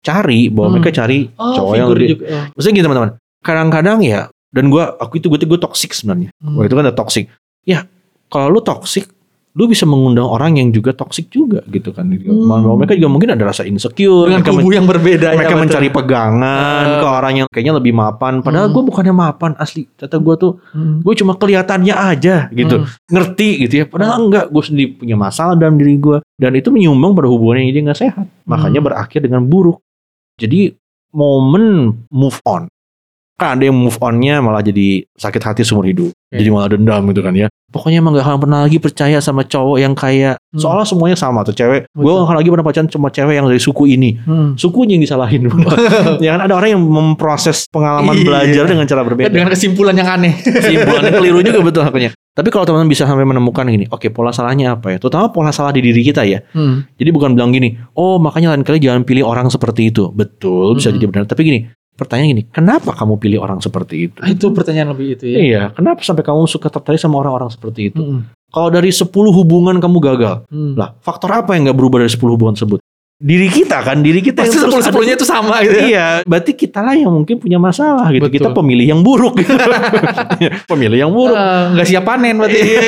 [0.00, 0.74] cari bahwa Hmm.
[0.74, 2.24] mereka cari Oh, cowok yang lebih juga.
[2.26, 2.44] Oh.
[2.56, 6.56] maksudnya gini teman-teman kadang-kadang ya dan gue aku itu gue gue toxic sebenarnya Hmm.
[6.56, 7.28] Wah, itu kan udah toxic
[7.62, 7.84] ya
[8.26, 9.12] kalau lu toxic
[9.58, 12.78] lu bisa mengundang orang yang juga toxic juga gitu kan Hmm.
[12.78, 15.62] Mereka juga mungkin ada rasa insecure Dengan mereka, kubu yang berbeda mereka ya, betul.
[15.66, 17.00] mencari pegangan Ah.
[17.02, 18.74] ke orang yang kayaknya lebih mapan padahal Hmm.
[18.78, 21.02] gue bukannya mapan asli kata gue tuh Hmm.
[21.02, 22.86] gue cuma kelihatannya aja gitu Hmm.
[23.08, 27.12] ngerti gitu ya padahal enggak gue sendiri punya masalah dalam diri gue dan itu menyumbang
[27.12, 28.88] pada hubungan yang jadi nggak sehat makanya Hmm.
[28.88, 29.82] berakhir dengan buruk
[30.36, 30.78] jadi
[31.10, 31.66] momen
[32.08, 32.70] move on
[33.38, 36.34] kan ada yang move onnya malah jadi sakit hati seumur hidup Oke.
[36.34, 39.78] jadi malah dendam gitu kan ya pokoknya emang gak akan pernah lagi percaya sama cowok
[39.78, 40.58] yang kayak Hmm.
[40.58, 43.60] soalnya semuanya sama tuh cewek gue gak akan lagi pernah pacaran cuma cewek yang dari
[43.60, 44.56] suku ini Hmm.
[44.56, 45.44] sukunya yang disalahin
[46.24, 48.24] ya kan ada orang yang memproses pengalaman Iya.
[48.24, 50.32] belajar dengan cara berbeda Dengan kesimpulan yang aneh.
[50.40, 52.10] simpulannya keliru juga betul haknya.
[52.32, 54.96] Tapi kalau teman-teman bisa sampai menemukan gini, oke pola salahnya apa ya?
[54.96, 56.38] Terutama pola salah di diri kita ya.
[56.48, 56.86] Hmm.
[56.94, 60.08] Jadi bukan bilang gini, oh makanya lain kali jangan pilih orang seperti itu.
[60.08, 60.96] Betul, bisa Hmm.
[60.96, 61.22] jadi benar.
[61.26, 61.58] Tapi gini,
[61.98, 64.18] pertanyaan gini, kenapa kamu pilih orang seperti itu?
[64.18, 65.38] Ah, Itu pertanyaan lebih itu ya.
[65.38, 67.98] Iya, kenapa sampai kamu suka tertarik sama orang-orang seperti itu?
[67.98, 68.30] Hmm.
[68.48, 70.72] Kalau dari 10 hubungan kamu gagal, Hmm.
[70.72, 72.78] lah faktor apa yang nggak berubah dari 10 hubungan tersebut?
[73.18, 75.84] Diri kita kan, diri kita Pasti yang terus sepuluh ada- sepuluhnya itu sama gitu ya.
[75.84, 78.24] Iya, berarti kita lah yang mungkin punya masalah gitu.
[78.24, 78.34] Betul.
[78.38, 79.34] Kita pemilih yang buruk.
[79.36, 79.58] gitu.
[80.70, 81.34] pemilih yang buruk.
[81.34, 82.58] Eh, Nggak siap panen berarti.
[82.62, 82.80] Iya.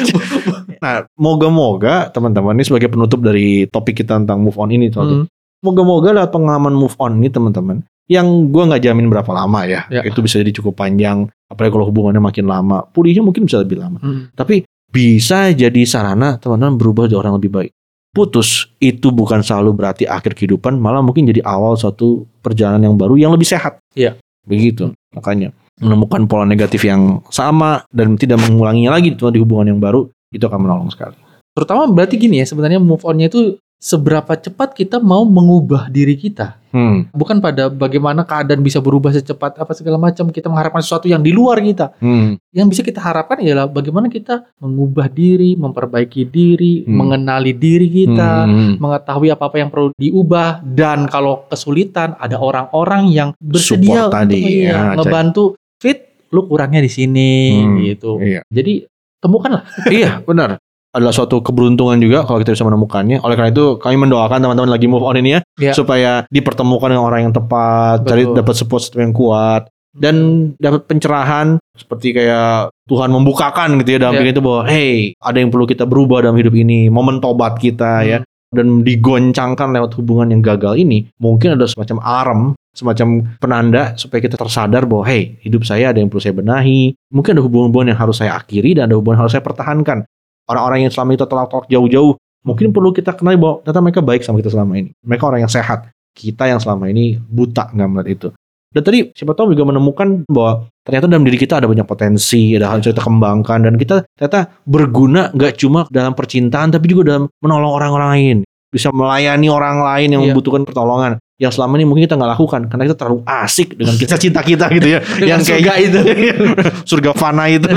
[0.82, 5.28] nah, moga-moga teman-teman ini sebagai penutup dari topik kita tentang move on ini, Hmm.
[5.60, 10.02] moga-moga lewat pengalaman move on ini teman-teman, yang gua nggak jamin berapa lama ya, Ya.
[10.02, 14.02] itu bisa jadi cukup panjang, apalagi kalau hubungannya makin lama, pulihnya mungkin bisa lebih lama,
[14.02, 14.34] Hmm.
[14.34, 17.70] tapi bisa jadi sarana teman-teman berubah jadi orang lebih baik.
[18.10, 23.14] Putus itu bukan selalu berarti akhir kehidupan, malah mungkin jadi awal suatu perjalanan yang baru
[23.14, 23.78] yang lebih sehat.
[23.94, 24.18] Iya.
[24.42, 24.90] Begitu.
[25.14, 30.42] Makanya menemukan pola negatif yang sama dan tidak mengulanginya lagi di hubungan yang baru itu
[30.42, 31.14] akan menolong sekali.
[31.54, 36.60] Terutama berarti gini ya, sebenarnya move on-nya itu seberapa cepat kita mau mengubah diri kita.
[36.70, 37.08] Hmm.
[37.10, 41.32] Bukan pada bagaimana keadaan bisa berubah secepat apa segala macam kita mengharapkan sesuatu yang di
[41.32, 41.96] luar kita.
[41.98, 42.36] Hmm.
[42.52, 46.92] Yang bisa kita harapkan ialah bagaimana kita mengubah diri, memperbaiki diri, Hmm.
[46.94, 48.76] mengenali diri kita, Hmm.
[48.78, 54.52] mengetahui apa-apa yang perlu diubah dan kalau kesulitan ada orang-orang yang bersedia Support tadi, untuk
[54.52, 54.96] iya, ya, cek.
[55.00, 55.44] ngebantu
[55.80, 55.98] fit
[56.30, 58.20] lu kurangnya di sini Hmm, gitu.
[58.20, 58.44] Iya.
[58.46, 58.84] Jadi
[59.18, 59.64] temukanlah.
[59.90, 60.60] iya, benar.
[60.90, 63.22] Adalah suatu keberuntungan juga kalau kita bisa menemukannya.
[63.22, 65.72] Oleh karena itu kami mendoakan teman-teman lagi move on ini ya, Iya.
[65.72, 68.36] supaya dipertemukan dengan orang yang tepat, cari Betul.
[68.42, 70.14] dapat support system yang kuat dan
[70.58, 75.50] dapat pencerahan seperti kayak Tuhan membukakan gitu ya dalam pikiran itu bahwa hey ada yang
[75.50, 80.42] perlu kita berubah dalam hidup ini momen tobat kita ya dan digoncangkan lewat hubungan yang
[80.42, 82.40] gagal ini, mungkin ada semacam alarm,
[82.74, 86.98] semacam penanda supaya kita tersadar bahwa hey, hidup saya ada yang perlu saya benahi.
[87.14, 90.02] Mungkin ada hubungan-hubungan yang harus saya akhiri dan ada hubungan yang harus saya pertahankan.
[90.50, 94.42] Orang-orang yang selama itu tolak-tolak jauh-jauh, mungkin perlu kita kenali bahwa ternyata mereka baik sama
[94.42, 94.90] kita selama ini.
[95.06, 95.94] Mereka orang yang sehat.
[96.10, 98.28] Kita yang selama ini buta nggak melihat itu.
[98.70, 102.70] Dan tadi siapa tahu juga menemukan bahwa ternyata dalam diri kita ada banyak potensi, ada
[102.70, 107.24] hal yang kita kembangkan dan kita ternyata berguna nggak cuma dalam percintaan tapi juga dalam
[107.42, 108.36] menolong orang lain,
[108.70, 110.30] bisa melayani orang lain yang Iya.
[110.32, 111.18] membutuhkan pertolongan.
[111.40, 114.68] Yang selama ini mungkin kita nggak lakukan karena kita terlalu asik dengan kisah cinta kita
[114.70, 115.00] gitu ya.
[115.34, 115.98] yang kayak surga itu,
[116.90, 117.68] surga fana itu.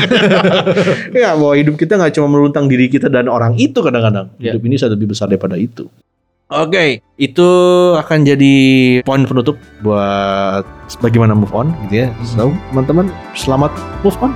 [1.24, 4.30] ya bahwa hidup kita nggak cuma meluntang diri kita dan orang itu kadang-kadang.
[4.38, 4.54] Iya.
[4.54, 5.88] Hidup ini sudah lebih besar daripada itu.
[6.54, 7.50] Oke, itu
[7.98, 8.56] akan jadi
[9.02, 10.62] poin penutup buat
[11.02, 12.08] bagaimana move on gitu ya.
[12.22, 13.74] So, teman-teman selamat
[14.06, 14.36] move on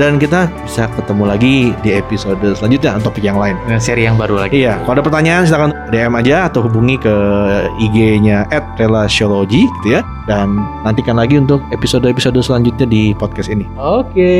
[0.00, 3.54] dan kita bisa ketemu lagi di episode selanjutnya untuk topik yang lain.
[3.68, 4.64] Dengan seri yang baru lagi.
[4.64, 7.14] Iya, kalau ada pertanyaan silakan DM aja atau hubungi ke
[7.76, 8.48] IG-nya
[8.80, 10.00] @relasiology gitu ya.
[10.24, 13.68] Dan nantikan lagi untuk episode-episode selanjutnya di podcast ini.
[13.76, 14.32] Oke.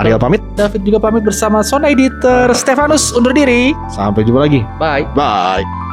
[0.00, 3.72] Ariel pamit, David juga pamit bersama Sound Editor Stefanus undur diri.
[3.92, 4.60] sampai jumpa lagi.
[4.80, 5.04] Bye.
[5.14, 5.89] Bye.